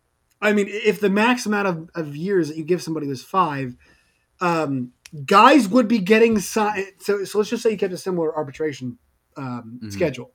I 0.40 0.52
mean, 0.52 0.66
if 0.68 1.00
the 1.00 1.10
max 1.10 1.46
amount 1.46 1.68
of, 1.68 1.90
of 1.94 2.14
years 2.14 2.48
that 2.48 2.58
you 2.58 2.64
give 2.64 2.82
somebody 2.82 3.06
was 3.06 3.24
five, 3.24 3.76
um, 4.40 4.92
guys 5.24 5.68
would 5.68 5.88
be 5.88 6.00
getting 6.00 6.38
signed. 6.38 6.86
So, 6.98 7.24
so 7.24 7.38
let's 7.38 7.50
just 7.50 7.62
say 7.62 7.70
you 7.70 7.78
kept 7.78 7.94
a 7.94 7.98
similar 7.98 8.36
arbitration 8.36 8.98
um, 9.36 9.78
mm-hmm. 9.78 9.90
schedule. 9.90 10.32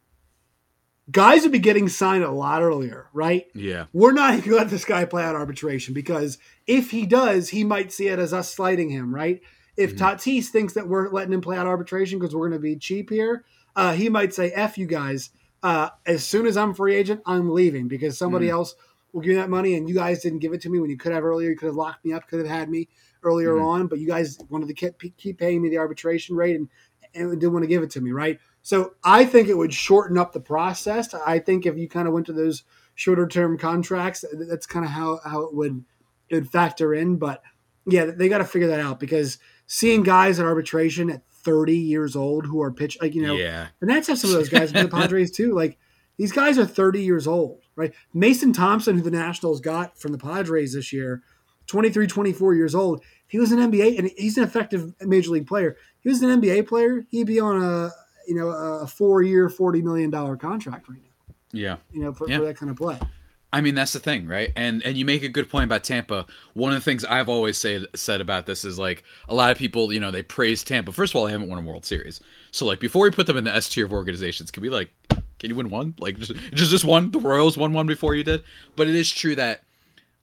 Guys 1.09 1.43
would 1.43 1.53
be 1.53 1.59
getting 1.59 1.87
signed 1.87 2.23
a 2.23 2.31
lot 2.31 2.61
earlier, 2.61 3.07
right? 3.13 3.47
Yeah. 3.53 3.85
We're 3.93 4.11
not 4.11 4.31
going 4.31 4.41
to 4.43 4.55
let 4.55 4.69
this 4.69 4.83
guy 4.83 5.05
play 5.05 5.23
out 5.23 5.35
arbitration 5.35 5.93
because 5.93 6.37
if 6.65 6.91
he 6.91 7.05
does, 7.05 7.49
he 7.49 7.63
might 7.63 7.93
see 7.93 8.07
it 8.07 8.19
as 8.19 8.33
us 8.33 8.53
slighting 8.53 8.89
him, 8.89 9.15
right? 9.15 9.41
If 9.77 9.95
mm-hmm. 9.95 10.05
Tatis 10.05 10.47
thinks 10.47 10.73
that 10.73 10.87
we're 10.87 11.09
letting 11.09 11.33
him 11.33 11.41
play 11.41 11.55
out 11.55 11.67
arbitration 11.67 12.19
because 12.19 12.35
we're 12.35 12.49
going 12.49 12.59
to 12.59 12.63
be 12.63 12.75
cheap 12.75 13.09
here, 13.09 13.45
uh, 13.75 13.93
he 13.93 14.09
might 14.09 14.33
say, 14.33 14.51
F 14.51 14.77
you 14.77 14.85
guys. 14.85 15.29
Uh, 15.63 15.89
as 16.05 16.25
soon 16.25 16.45
as 16.45 16.57
I'm 16.57 16.73
free 16.73 16.95
agent, 16.95 17.21
I'm 17.25 17.53
leaving 17.53 17.87
because 17.87 18.17
somebody 18.17 18.47
mm-hmm. 18.47 18.55
else 18.55 18.75
will 19.13 19.21
give 19.21 19.29
me 19.29 19.35
that 19.35 19.49
money 19.49 19.75
and 19.75 19.87
you 19.87 19.95
guys 19.95 20.21
didn't 20.21 20.39
give 20.39 20.53
it 20.53 20.61
to 20.61 20.69
me 20.69 20.79
when 20.79 20.89
you 20.89 20.97
could 20.97 21.13
have 21.13 21.23
earlier. 21.23 21.49
You 21.49 21.55
could 21.55 21.67
have 21.67 21.75
locked 21.75 22.03
me 22.03 22.13
up, 22.13 22.27
could 22.27 22.39
have 22.39 22.47
had 22.47 22.69
me 22.69 22.89
earlier 23.23 23.53
mm-hmm. 23.53 23.65
on, 23.65 23.87
but 23.87 23.99
you 23.99 24.07
guys 24.07 24.37
wanted 24.49 24.67
to 24.67 24.73
keep, 24.73 25.17
keep 25.17 25.39
paying 25.39 25.61
me 25.61 25.69
the 25.69 25.77
arbitration 25.77 26.35
rate 26.35 26.55
and, 26.55 26.69
and 27.15 27.31
didn't 27.39 27.53
want 27.53 27.63
to 27.63 27.67
give 27.67 27.83
it 27.83 27.91
to 27.91 28.01
me, 28.01 28.11
right? 28.11 28.39
So 28.67 28.95
I 29.01 29.23
think 29.23 29.47
it 29.47 29.57
would 29.57 29.73
shorten 29.73 30.17
up 30.17 30.33
the 30.33 30.41
process. 30.41 31.13
I 31.13 31.39
think 31.39 31.65
if 31.65 31.77
you 31.77 31.87
kind 31.87 32.05
of 32.05 32.13
went 32.13 32.25
to 32.25 32.33
those 32.33 32.63
shorter 32.95 33.25
term 33.25 33.57
contracts, 33.57 34.25
that's 34.33 34.65
kind 34.65 34.83
of 34.83 34.91
how, 34.91 35.21
how 35.23 35.43
it 35.43 35.55
would 35.55 35.85
it 36.27 36.35
would 36.35 36.49
factor 36.49 36.93
in. 36.93 37.15
But 37.15 37.41
yeah, 37.85 38.07
they 38.07 38.27
got 38.27 38.39
to 38.39 38.43
figure 38.43 38.67
that 38.67 38.81
out 38.81 38.99
because 38.99 39.37
seeing 39.67 40.03
guys 40.03 40.37
at 40.37 40.45
arbitration 40.45 41.09
at 41.09 41.25
30 41.29 41.77
years 41.77 42.13
old 42.13 42.45
who 42.45 42.61
are 42.61 42.69
pitch 42.69 42.97
like 43.01 43.15
you 43.15 43.21
know, 43.21 43.35
yeah, 43.35 43.67
and 43.79 43.89
that's 43.89 44.09
how 44.09 44.15
some 44.15 44.31
of 44.31 44.35
those 44.35 44.49
guys 44.49 44.73
in 44.73 44.83
the 44.83 44.89
Padres 44.89 45.31
too. 45.31 45.53
Like 45.53 45.77
these 46.17 46.33
guys 46.33 46.57
are 46.57 46.65
30 46.65 47.01
years 47.01 47.25
old, 47.25 47.61
right? 47.77 47.93
Mason 48.13 48.51
Thompson, 48.51 48.97
who 48.97 49.01
the 49.01 49.11
Nationals 49.11 49.61
got 49.61 49.97
from 49.97 50.11
the 50.11 50.17
Padres 50.17 50.73
this 50.73 50.91
year, 50.91 51.23
23, 51.67 52.05
24 52.05 52.53
years 52.53 52.75
old. 52.75 53.01
He 53.27 53.39
was 53.39 53.53
an 53.53 53.59
NBA, 53.59 53.97
and 53.97 54.11
he's 54.17 54.37
an 54.37 54.43
effective 54.43 54.93
major 54.99 55.31
league 55.31 55.47
player. 55.47 55.77
He 56.01 56.09
was 56.09 56.21
an 56.21 56.41
NBA 56.41 56.67
player. 56.67 57.05
He'd 57.09 57.27
be 57.27 57.39
on 57.39 57.63
a 57.63 57.91
you 58.27 58.35
know 58.35 58.49
a 58.49 58.87
four 58.87 59.21
year, 59.21 59.49
forty 59.49 59.81
million 59.81 60.09
dollar 60.09 60.35
contract 60.35 60.89
right 60.89 60.99
now. 61.01 61.35
Yeah, 61.51 61.77
you 61.91 62.01
know 62.01 62.13
for, 62.13 62.29
yeah. 62.29 62.39
for 62.39 62.45
that 62.45 62.57
kind 62.57 62.69
of 62.69 62.77
play. 62.77 62.99
I 63.53 63.61
mean 63.61 63.75
that's 63.75 63.93
the 63.93 63.99
thing, 63.99 64.27
right? 64.27 64.51
And 64.55 64.83
and 64.83 64.97
you 64.97 65.05
make 65.05 65.23
a 65.23 65.29
good 65.29 65.49
point 65.49 65.63
about 65.63 65.83
Tampa. 65.83 66.25
One 66.53 66.73
of 66.73 66.77
the 66.77 66.83
things 66.83 67.05
I've 67.05 67.29
always 67.29 67.57
said 67.57 67.85
said 67.95 68.19
about 68.19 68.45
this 68.45 68.65
is 68.65 68.77
like 68.77 69.03
a 69.29 69.33
lot 69.33 69.51
of 69.51 69.57
people, 69.57 69.93
you 69.93 69.99
know, 69.99 70.11
they 70.11 70.23
praise 70.23 70.63
Tampa. 70.63 70.91
First 70.91 71.13
of 71.13 71.15
all, 71.15 71.25
they 71.25 71.31
haven't 71.31 71.47
won 71.47 71.57
a 71.57 71.61
World 71.61 71.85
Series, 71.85 72.19
so 72.51 72.65
like 72.65 72.79
before 72.79 73.03
we 73.03 73.11
put 73.11 73.25
them 73.25 73.37
in 73.37 73.45
the 73.45 73.55
S 73.55 73.69
tier 73.69 73.85
of 73.85 73.93
organizations, 73.93 74.51
can 74.51 74.61
we 74.61 74.69
like, 74.69 74.91
can 75.39 75.49
you 75.49 75.55
win 75.55 75.69
one? 75.69 75.95
Like 75.97 76.17
just 76.17 76.35
just 76.53 76.71
just 76.71 76.85
one. 76.85 77.11
The 77.11 77.19
Royals 77.19 77.57
won 77.57 77.71
one 77.71 77.87
before 77.87 78.15
you 78.15 78.23
did, 78.23 78.43
but 78.75 78.87
it 78.87 78.95
is 78.95 79.09
true 79.09 79.35
that 79.35 79.63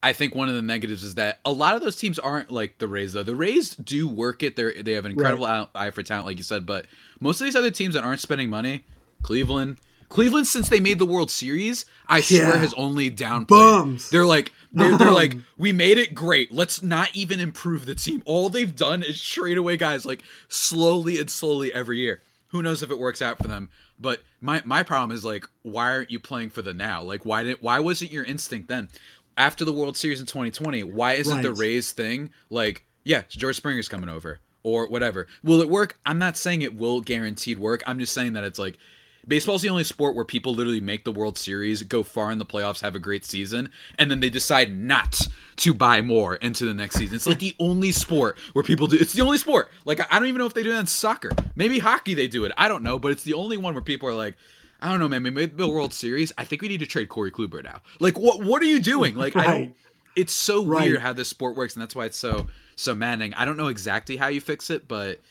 I 0.05 0.13
think 0.13 0.35
one 0.35 0.51
of 0.51 0.55
the 0.55 0.61
negatives 0.61 1.03
is 1.03 1.15
that 1.15 1.41
a 1.47 1.51
lot 1.51 1.77
of 1.77 1.81
those 1.81 1.97
teams 1.97 2.19
aren't 2.19 2.51
like 2.51 2.77
the 2.77 2.87
Rays 2.87 3.15
though. 3.15 3.23
The 3.23 3.35
Rays 3.35 3.75
do 3.75 4.07
work 4.07 4.43
it. 4.43 4.55
They 4.55 4.83
they 4.83 4.93
have 4.93 5.07
an 5.07 5.13
incredible 5.13 5.47
right. 5.47 5.67
eye 5.75 5.91
for 5.93 6.03
talent, 6.03 6.27
like 6.27 6.37
you 6.37 6.43
said. 6.43 6.67
But 6.67 6.85
most 7.21 7.41
of 7.41 7.47
these 7.47 7.57
other 7.57 7.71
teams 7.71 7.95
that 7.95 8.05
aren't 8.05 8.21
spending 8.21 8.51
money, 8.51 8.85
Cleveland, 9.23 9.79
Cleveland 10.11 10.47
since 10.47 10.69
they 10.69 10.79
made 10.79 10.99
the 10.99 11.07
World 11.07 11.31
Series, 11.31 11.87
I 12.07 12.19
yeah. 12.19 12.23
swear 12.23 12.59
has 12.59 12.75
only 12.75 13.11
downplayed. 13.11 13.49
Bums. 13.49 14.11
They're 14.11 14.27
like 14.27 14.53
they're, 14.75 14.99
they're 14.99 15.11
like 15.11 15.37
we 15.57 15.73
made 15.73 15.97
it 15.97 16.15
great. 16.15 16.53
Let's 16.53 16.83
not 16.83 17.09
even 17.15 17.41
improve 17.41 17.87
the 17.87 17.95
team. 17.95 18.23
All 18.27 18.51
they've 18.51 18.77
done 18.77 19.03
is 19.03 19.23
trade 19.23 19.57
away 19.57 19.79
guys 19.79 20.05
like 20.05 20.23
slowly 20.49 21.19
and 21.19 21.31
slowly 21.31 21.73
every 21.73 21.99
year. 22.01 22.21
Who 22.49 22.63
knows 22.63 22.83
if 22.83 22.91
it 22.91 22.99
works 22.99 23.23
out 23.23 23.39
for 23.39 23.49
them? 23.49 23.71
But 23.99 24.23
my 24.41 24.61
my 24.65 24.83
problem 24.83 25.17
is 25.17 25.25
like, 25.25 25.47
why 25.63 25.91
aren't 25.91 26.11
you 26.11 26.19
playing 26.19 26.51
for 26.51 26.63
the 26.63 26.75
now? 26.75 27.03
Like, 27.03 27.25
why 27.25 27.43
didn't 27.43 27.63
why 27.63 27.79
wasn't 27.79 28.13
your 28.13 28.25
instinct 28.25 28.69
then? 28.69 28.89
After 29.37 29.65
the 29.65 29.73
World 29.73 29.97
Series 29.97 30.21
in 30.21 30.27
2020, 30.27 30.83
why 30.85 31.15
isn't 31.15 31.35
right. 31.35 31.43
the 31.43 31.53
Rays 31.53 31.93
thing 31.93 32.31
like, 32.51 32.85
yeah, 33.05 33.23
George 33.29 33.57
Springer's 33.57 33.89
coming 33.89 34.09
over 34.09 34.41
or 34.63 34.89
whatever? 34.89 35.27
Will 35.43 35.61
it 35.61 35.69
work? 35.69 35.99
I'm 36.07 36.19
not 36.19 36.37
saying 36.37 36.63
it 36.63 36.77
will 36.77 37.01
guaranteed 37.01 37.59
work. 37.59 37.83
I'm 37.87 37.99
just 37.99 38.15
saying 38.15 38.35
that 38.35 38.45
it's 38.45 38.59
like 38.59 38.79
baseball's 39.27 39.63
the 39.63 39.69
only 39.69 39.85
sport 39.85 40.15
where 40.15 40.25
people 40.25 40.55
literally 40.55 40.81
make 40.81 41.05
the 41.05 41.13
World 41.13 41.39
Series, 41.39 41.83
go 41.83 42.03
far 42.03 42.31
in 42.31 42.39
the 42.39 42.47
playoffs, 42.47 42.81
have 42.81 42.95
a 42.95 43.01
great 43.01 43.25
season, 43.25 43.71
and 43.99 44.11
then 44.11 44.21
they 44.21 44.31
decide 44.31 44.75
not 44.75 45.21
to 45.57 45.75
buy 45.75 46.01
more 46.01 46.37
into 46.37 46.65
the 46.65 46.75
next 46.75 46.97
season. 46.97 47.15
It's 47.15 47.27
like 47.27 47.39
the 47.39 47.55
only 47.61 47.93
sport 47.93 48.39
where 48.53 48.63
people 48.63 48.87
do. 48.87 48.97
It's 48.99 49.13
the 49.13 49.23
only 49.23 49.39
sport. 49.39 49.71
Like 49.85 50.01
I 50.13 50.19
don't 50.19 50.29
even 50.29 50.39
know 50.39 50.47
if 50.47 50.55
they 50.55 50.63
do 50.63 50.73
that 50.73 50.81
in 50.81 50.87
soccer. 50.87 51.31
Maybe 51.57 51.79
hockey 51.79 52.15
they 52.15 52.27
do 52.27 52.45
it. 52.45 52.53
I 52.57 52.69
don't 52.69 52.83
know, 52.83 52.99
but 52.99 53.13
it's 53.13 53.25
the 53.25 53.35
only 53.35 53.57
one 53.57 53.75
where 53.75 53.83
people 53.83 54.09
are 54.09 54.15
like, 54.15 54.37
I 54.85 54.91
don't 54.91 55.01
know, 55.01 55.09
man. 55.09 55.23
Made 55.33 55.57
the 55.57 55.67
World 55.67 55.95
Series. 55.95 56.31
I 56.37 56.45
think 56.45 56.61
we 56.61 56.69
need 56.69 56.81
to 56.81 56.87
trade 56.87 57.09
Corey 57.09 57.31
Kluber 57.31 57.65
now. 57.65 57.81
Like, 58.01 58.19
what? 58.19 58.45
What 58.45 58.61
are 58.61 58.67
you 58.67 58.81
doing? 58.81 59.15
Like, 59.15 59.35
right. 59.35 59.49
I 59.49 59.51
don't. 59.59 59.77
It's 60.15 60.35
so 60.35 60.63
right. 60.63 60.85
weird 60.85 61.01
how 61.01 61.15
this 61.15 61.27
sport 61.27 61.57
works, 61.57 61.75
and 61.75 61.81
that's 61.81 61.97
why 61.97 62.05
it's 62.05 62.19
so 62.19 62.49
so 62.77 62.95
maddening. 62.95 63.33
I 63.33 63.47
don't 63.47 63.57
know 63.57 63.69
exactly 63.69 64.19
how 64.19 64.29
you 64.29 64.43
fix 64.43 64.69
it, 64.69 64.87
but 64.87 65.23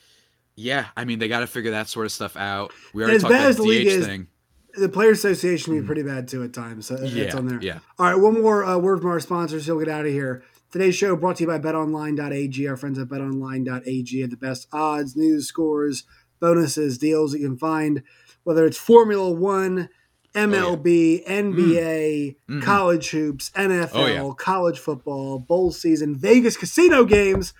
yeah, 0.55 0.87
I 0.97 1.05
mean, 1.05 1.19
they 1.19 1.27
got 1.27 1.41
to 1.41 1.47
figure 1.47 1.69
that 1.71 1.87
sort 1.87 2.07
of 2.07 2.11
stuff 2.11 2.35
out. 2.35 2.73
We 2.95 3.03
already 3.03 3.19
talked 3.19 3.31
about 3.31 3.55
the 3.55 3.63
DH 3.63 3.87
is, 3.87 4.05
thing. 4.07 4.27
The 4.75 4.89
Players 4.89 5.19
Association 5.19 5.65
can 5.65 5.73
be 5.73 5.77
mm-hmm. 5.77 5.85
pretty 5.85 6.03
bad 6.03 6.27
too 6.27 6.43
at 6.43 6.51
times. 6.51 6.87
So 6.87 6.99
yeah, 7.03 7.25
it's 7.25 7.35
on 7.35 7.45
there. 7.45 7.61
Yeah. 7.61 7.77
All 7.99 8.07
right, 8.07 8.19
one 8.19 8.41
more 8.41 8.65
uh, 8.65 8.79
word 8.79 9.01
from 9.01 9.11
our 9.11 9.19
sponsors. 9.19 9.67
So 9.67 9.75
we'll 9.75 9.85
get 9.85 9.93
out 9.93 10.07
of 10.07 10.11
here. 10.11 10.43
Today's 10.71 10.95
show 10.95 11.15
brought 11.15 11.35
to 11.35 11.43
you 11.43 11.47
by 11.47 11.59
BetOnline.ag. 11.59 12.67
Our 12.67 12.75
friends 12.75 12.97
at 12.97 13.07
BetOnline.ag 13.07 14.21
have 14.21 14.31
the 14.31 14.37
best 14.37 14.67
odds, 14.73 15.15
news, 15.15 15.47
scores, 15.47 16.05
bonuses, 16.39 16.97
deals 16.97 17.33
that 17.33 17.39
you 17.39 17.49
can 17.49 17.57
find 17.57 18.01
whether 18.43 18.65
it's 18.65 18.77
Formula 18.77 19.29
One, 19.31 19.89
MLB, 20.35 21.23
NBA, 21.27 22.35
Mhm. 22.49 22.61
college 22.63 23.09
hoops, 23.11 23.51
NFL, 23.55 24.01
Oh, 24.03 24.07
yeah. 24.07 24.33
college 24.37 24.79
football, 24.79 25.39
bowl 25.39 25.71
season, 25.71 26.15
Vegas 26.15 26.57
casino 26.57 27.05
games. 27.05 27.53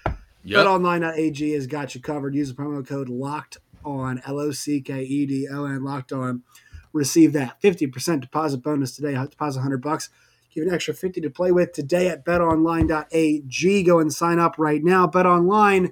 Yep. 0.43 0.65
BetOnline.ag 0.65 1.51
has 1.53 1.67
got 1.67 1.95
you 1.95 2.01
covered. 2.01 2.35
Use 2.35 2.49
the 2.53 2.55
promo 2.61 2.85
code 2.85 3.09
locked 3.09 3.59
on 3.85 4.21
L 4.25 4.39
O 4.39 4.51
C 4.51 4.81
K 4.81 5.03
E 5.03 5.25
D 5.25 5.47
O 5.49 5.65
N 5.65 5.83
locked 5.83 6.11
on. 6.11 6.41
Receive 6.91 7.31
that 7.33 7.61
50% 7.61 8.21
deposit 8.21 8.57
bonus 8.63 8.95
today. 8.95 9.13
Deposit 9.13 9.59
100 9.59 9.81
bucks. 9.81 10.09
Give 10.53 10.67
an 10.67 10.73
extra 10.73 10.93
50 10.93 11.21
to 11.21 11.29
play 11.29 11.51
with 11.51 11.71
today 11.73 12.07
at 12.09 12.23
betonline.ag. 12.25 13.83
Go 13.83 13.99
and 13.99 14.13
sign 14.13 14.39
up 14.39 14.55
right 14.57 14.83
now. 14.83 15.07
BetOnline, 15.07 15.91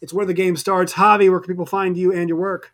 it's 0.00 0.12
where 0.12 0.26
the 0.26 0.34
game 0.34 0.56
starts. 0.56 0.94
Javi, 0.94 1.30
where 1.30 1.40
can 1.40 1.48
people 1.48 1.66
find 1.66 1.96
you 1.96 2.12
and 2.12 2.28
your 2.28 2.38
work? 2.38 2.72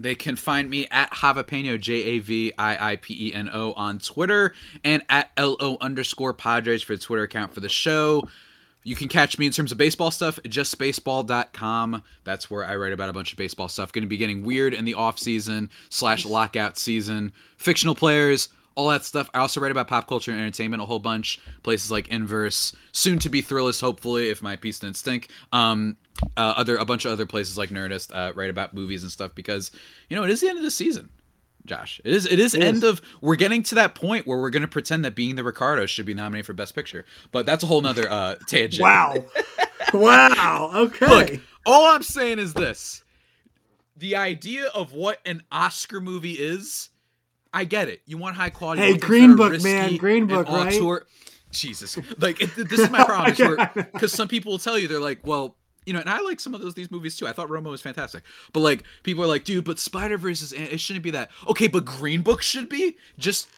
They 0.00 0.14
can 0.14 0.34
find 0.34 0.70
me 0.70 0.86
at 0.90 1.10
Javapeno, 1.12 1.78
J 1.78 1.94
A 1.94 2.18
V 2.20 2.52
I 2.56 2.92
I 2.92 2.96
P 2.96 3.28
E 3.28 3.34
N 3.34 3.50
O 3.52 3.72
on 3.74 3.98
Twitter 3.98 4.54
and 4.82 5.02
at 5.08 5.30
L 5.36 5.56
O 5.60 5.76
underscore 5.80 6.32
Padres 6.32 6.82
for 6.82 6.96
the 6.96 7.02
Twitter 7.02 7.24
account 7.24 7.52
for 7.52 7.60
the 7.60 7.68
show. 7.68 8.26
You 8.82 8.96
can 8.96 9.08
catch 9.08 9.38
me 9.38 9.44
in 9.44 9.52
terms 9.52 9.72
of 9.72 9.78
baseball 9.78 10.10
stuff, 10.10 10.38
justbaseball.com. 10.42 12.02
That's 12.24 12.50
where 12.50 12.64
I 12.64 12.76
write 12.76 12.94
about 12.94 13.10
a 13.10 13.12
bunch 13.12 13.30
of 13.32 13.36
baseball 13.36 13.68
stuff. 13.68 13.92
Going 13.92 14.04
to 14.04 14.08
be 14.08 14.16
getting 14.16 14.42
weird 14.42 14.72
in 14.72 14.86
the 14.86 14.94
off 14.94 15.18
season 15.18 15.68
slash 15.90 16.24
lockout 16.24 16.78
season. 16.78 17.32
Fictional 17.58 17.94
players, 17.94 18.48
all 18.74 18.88
that 18.88 19.04
stuff. 19.04 19.28
I 19.34 19.38
also 19.40 19.60
write 19.60 19.70
about 19.72 19.88
pop 19.88 20.08
culture 20.08 20.30
and 20.30 20.40
entertainment 20.40 20.82
a 20.82 20.86
whole 20.86 20.98
bunch. 20.98 21.38
Places 21.62 21.90
like 21.90 22.08
Inverse, 22.08 22.74
soon 22.92 23.18
to 23.20 23.28
be 23.28 23.42
Thrillist, 23.42 23.80
hopefully, 23.80 24.28
if 24.30 24.42
my 24.42 24.56
piece 24.56 24.78
didn't 24.78 24.96
stink. 24.96 25.28
Um, 25.52 25.96
uh, 26.36 26.54
other 26.56 26.76
a 26.76 26.84
bunch 26.84 27.04
of 27.04 27.12
other 27.12 27.26
places 27.26 27.56
like 27.58 27.70
Nerdist 27.70 28.14
uh, 28.14 28.32
write 28.34 28.50
about 28.50 28.74
movies 28.74 29.02
and 29.02 29.10
stuff 29.12 29.34
because 29.34 29.70
you 30.08 30.16
know 30.16 30.24
it 30.24 30.30
is 30.30 30.40
the 30.40 30.48
end 30.48 30.58
of 30.58 30.64
the 30.64 30.70
season. 30.70 31.08
Josh, 31.66 32.00
it 32.04 32.12
is 32.12 32.26
it 32.26 32.38
is 32.40 32.54
It 32.54 32.62
end 32.62 32.78
is. 32.78 32.84
of 32.84 33.02
we're 33.20 33.36
getting 33.36 33.62
to 33.64 33.74
that 33.76 33.94
point 33.94 34.26
where 34.26 34.38
we're 34.38 34.50
gonna 34.50 34.66
pretend 34.68 35.04
that 35.04 35.14
being 35.14 35.36
the 35.36 35.44
Ricardo 35.44 35.84
should 35.86 36.06
be 36.06 36.14
nominated 36.14 36.46
for 36.46 36.52
Best 36.54 36.74
Picture, 36.74 37.04
but 37.32 37.44
that's 37.46 37.62
a 37.62 37.66
whole 37.66 37.80
nother 37.82 38.10
uh 38.10 38.36
tangent. 38.48 38.82
Wow. 38.82 39.24
wow. 39.92 40.70
Okay. 40.74 41.06
Look, 41.06 41.40
all 41.66 41.86
I'm 41.94 42.02
saying 42.02 42.38
is 42.38 42.54
this: 42.54 43.04
the 43.96 44.16
idea 44.16 44.66
of 44.68 44.92
what 44.94 45.18
an 45.26 45.42
Oscar 45.52 46.00
movie 46.00 46.32
is, 46.32 46.88
I 47.52 47.64
get 47.64 47.88
it. 47.88 48.02
You 48.06 48.16
want 48.18 48.36
high 48.36 48.50
quality. 48.50 48.82
Hey, 48.82 48.88
you 48.88 48.92
want 48.94 49.00
things 49.02 49.08
Green 49.10 49.36
Book, 49.36 49.62
man, 49.62 49.96
Green 49.96 50.26
Book, 50.26 50.48
right? 50.48 50.74
auteur- 50.74 51.06
Jesus, 51.50 51.98
like 52.18 52.40
it, 52.40 52.54
this 52.68 52.78
is 52.78 52.90
my 52.90 53.04
problem 53.04 53.68
because 53.92 54.12
some 54.20 54.28
people 54.28 54.52
will 54.52 54.58
tell 54.60 54.78
you 54.78 54.86
they're 54.86 55.00
like, 55.00 55.26
well, 55.26 55.56
you 55.84 55.92
know, 55.92 55.98
and 55.98 56.08
I 56.08 56.20
like 56.20 56.38
some 56.38 56.54
of 56.54 56.60
those 56.60 56.74
these 56.74 56.92
movies 56.92 57.16
too. 57.16 57.26
I 57.26 57.32
thought 57.32 57.50
Roma 57.50 57.70
was 57.70 57.82
fantastic, 57.82 58.22
but 58.52 58.60
like 58.60 58.84
people 59.02 59.24
are 59.24 59.26
like, 59.26 59.42
dude, 59.44 59.64
but 59.64 59.80
Spider 59.80 60.16
Verse 60.16 60.42
is 60.42 60.52
eh, 60.52 60.68
it 60.70 60.78
shouldn't 60.80 61.02
be 61.02 61.10
that. 61.10 61.30
Okay, 61.48 61.66
but 61.66 61.84
Green 61.84 62.22
Book 62.22 62.40
should 62.42 62.68
be. 62.68 62.96
Just 63.18 63.48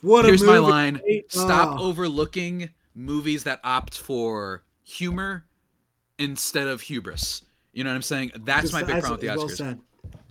what 0.00 0.24
a 0.24 0.28
here's 0.28 0.42
my 0.42 0.56
line: 0.58 1.00
stop 1.28 1.78
Oh. 1.78 1.88
overlooking 1.88 2.70
movies 2.94 3.44
that 3.44 3.60
opt 3.64 3.98
for 3.98 4.62
humor 4.82 5.44
instead 6.18 6.68
of 6.68 6.80
hubris. 6.80 7.42
You 7.74 7.84
know 7.84 7.90
what 7.90 7.96
I'm 7.96 8.02
saying? 8.02 8.32
That's 8.44 8.62
Just- 8.62 8.72
my 8.72 8.82
big 8.82 9.02
problem 9.02 9.12
with 9.12 9.20
the 9.20 9.26
Oscars. 9.26 9.60
Well 9.60 9.78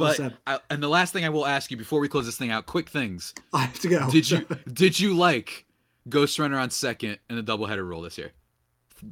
But. 0.02 0.34
I, 0.48 0.60
and 0.70 0.82
the 0.84 0.88
last 0.90 1.14
thing 1.14 1.26
I 1.26 1.30
will 1.30 1.46
ask 1.46 1.72
you 1.72 1.78
before 1.78 2.00
we 2.00 2.08
close 2.08 2.26
this 2.26 2.38
thing 2.38 2.52
out, 2.52 2.66
quick 2.66 2.90
things. 2.90 3.34
I 3.54 3.62
have 3.66 3.80
to 3.80 3.88
go. 3.88 4.10
Did 4.10 4.30
you 4.30 4.46
did 4.74 5.00
you 5.00 5.14
like 5.16 5.66
Ghost 6.10 6.38
Runner 6.40 6.58
on 6.58 6.70
second 6.72 7.20
in 7.30 7.36
the 7.36 7.44
doubleheader 7.44 7.86
rule 7.88 8.02
this 8.02 8.18
year? 8.18 8.32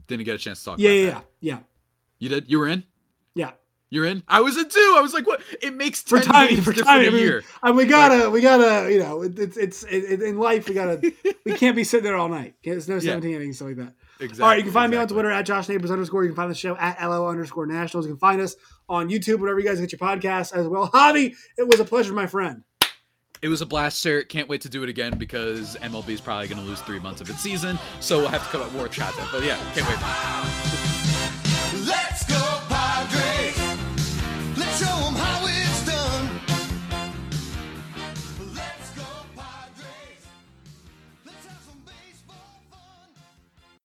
Didn't 0.08 0.26
get 0.26 0.36
a 0.36 0.38
chance 0.38 0.60
to 0.60 0.66
talk. 0.66 0.80
yeah, 0.80 0.90
about 0.90 0.98
yeah, 1.00 1.10
that. 1.14 1.26
yeah, 1.42 1.54
yeah, 1.54 1.60
You 2.20 2.30
did. 2.30 2.50
You 2.52 2.60
were 2.60 2.68
in. 2.68 2.84
yeah. 3.36 3.52
You're 3.92 4.06
in. 4.06 4.22
I 4.28 4.42
was 4.42 4.56
in 4.56 4.70
too. 4.70 4.94
I 4.96 5.02
was 5.02 5.16
like, 5.16 5.26
what? 5.26 5.42
It 5.64 5.74
makes 5.74 6.04
For 6.04 6.20
ten 6.20 6.32
time, 6.32 6.50
games 6.50 6.64
for 6.64 6.74
time. 6.74 6.86
I 7.00 7.04
a 7.06 7.10
mean, 7.12 7.22
year. 7.22 7.44
and 7.64 7.76
we 7.76 7.86
gotta, 7.88 8.30
we 8.30 8.40
gotta, 8.40 8.94
you 8.94 9.00
know, 9.00 9.24
it, 9.24 9.40
it's 9.40 9.58
it's 9.58 9.84
it, 9.84 10.22
in 10.22 10.38
life. 10.38 10.68
We 10.70 10.76
gotta, 10.76 11.02
we 11.44 11.54
can't 11.54 11.76
be 11.76 11.84
sitting 11.84 12.04
there 12.04 12.16
all 12.16 12.30
night. 12.30 12.54
There's 12.64 12.88
no 12.88 12.96
Yeah. 13.02 13.14
17 13.14 13.34
innings, 13.34 13.60
like 13.64 13.78
that. 13.78 13.94
Exactly. 14.20 14.44
All 14.44 14.50
right, 14.50 14.58
you 14.58 14.64
can 14.64 14.74
find 14.74 14.92
me 14.92 14.98
on. 14.98 15.08
Twitter 15.08 15.32
at 15.32 15.46
Josh 15.46 15.70
Neighbors 15.70 15.92
underscore. 15.92 16.24
You 16.24 16.30
can 16.30 16.36
find 16.36 16.52
the 16.52 16.56
show 16.56 16.76
at 16.76 17.02
LO 17.02 17.28
underscore 17.28 17.66
Nationals. 17.66 18.06
You 18.06 18.14
can 18.14 18.20
find 18.20 18.42
us 18.42 18.56
on 18.90 19.10
YouTube, 19.10 19.40
wherever 19.40 19.60
you 19.60 19.66
guys 19.66 19.80
get 19.80 19.92
your 19.92 20.00
podcasts 20.00 20.54
as 20.54 20.68
well. 20.68 20.90
Javi, 20.94 21.36
it 21.58 21.68
was 21.68 21.80
a 21.80 21.86
pleasure, 21.86 22.14
my 22.14 22.28
friend. 22.28 22.64
It 23.42 23.48
was 23.48 23.62
a 23.62 23.66
blast, 23.66 24.00
sir. 24.00 24.24
Can't 24.24 24.50
wait 24.50 24.62
to 24.62 24.70
do 24.70 24.84
it 24.84 24.90
again 24.90 25.18
because 25.18 25.78
MLB 25.78 26.10
is 26.10 26.22
probably 26.22 26.50
going 26.50 26.62
to 26.62 26.68
lose 26.68 26.82
three 26.82 27.00
months 27.00 27.22
of 27.22 27.30
its 27.30 27.40
season, 27.40 27.80
so 28.02 28.18
we'll 28.18 28.28
have 28.28 28.44
to 28.44 28.50
come 28.50 28.62
up 28.62 28.74
more 28.74 28.90
chat 28.90 29.14
content. 29.14 29.30
But 29.32 29.44
yeah, 29.46 29.58
can't 29.74 29.88
wait. 29.88 30.99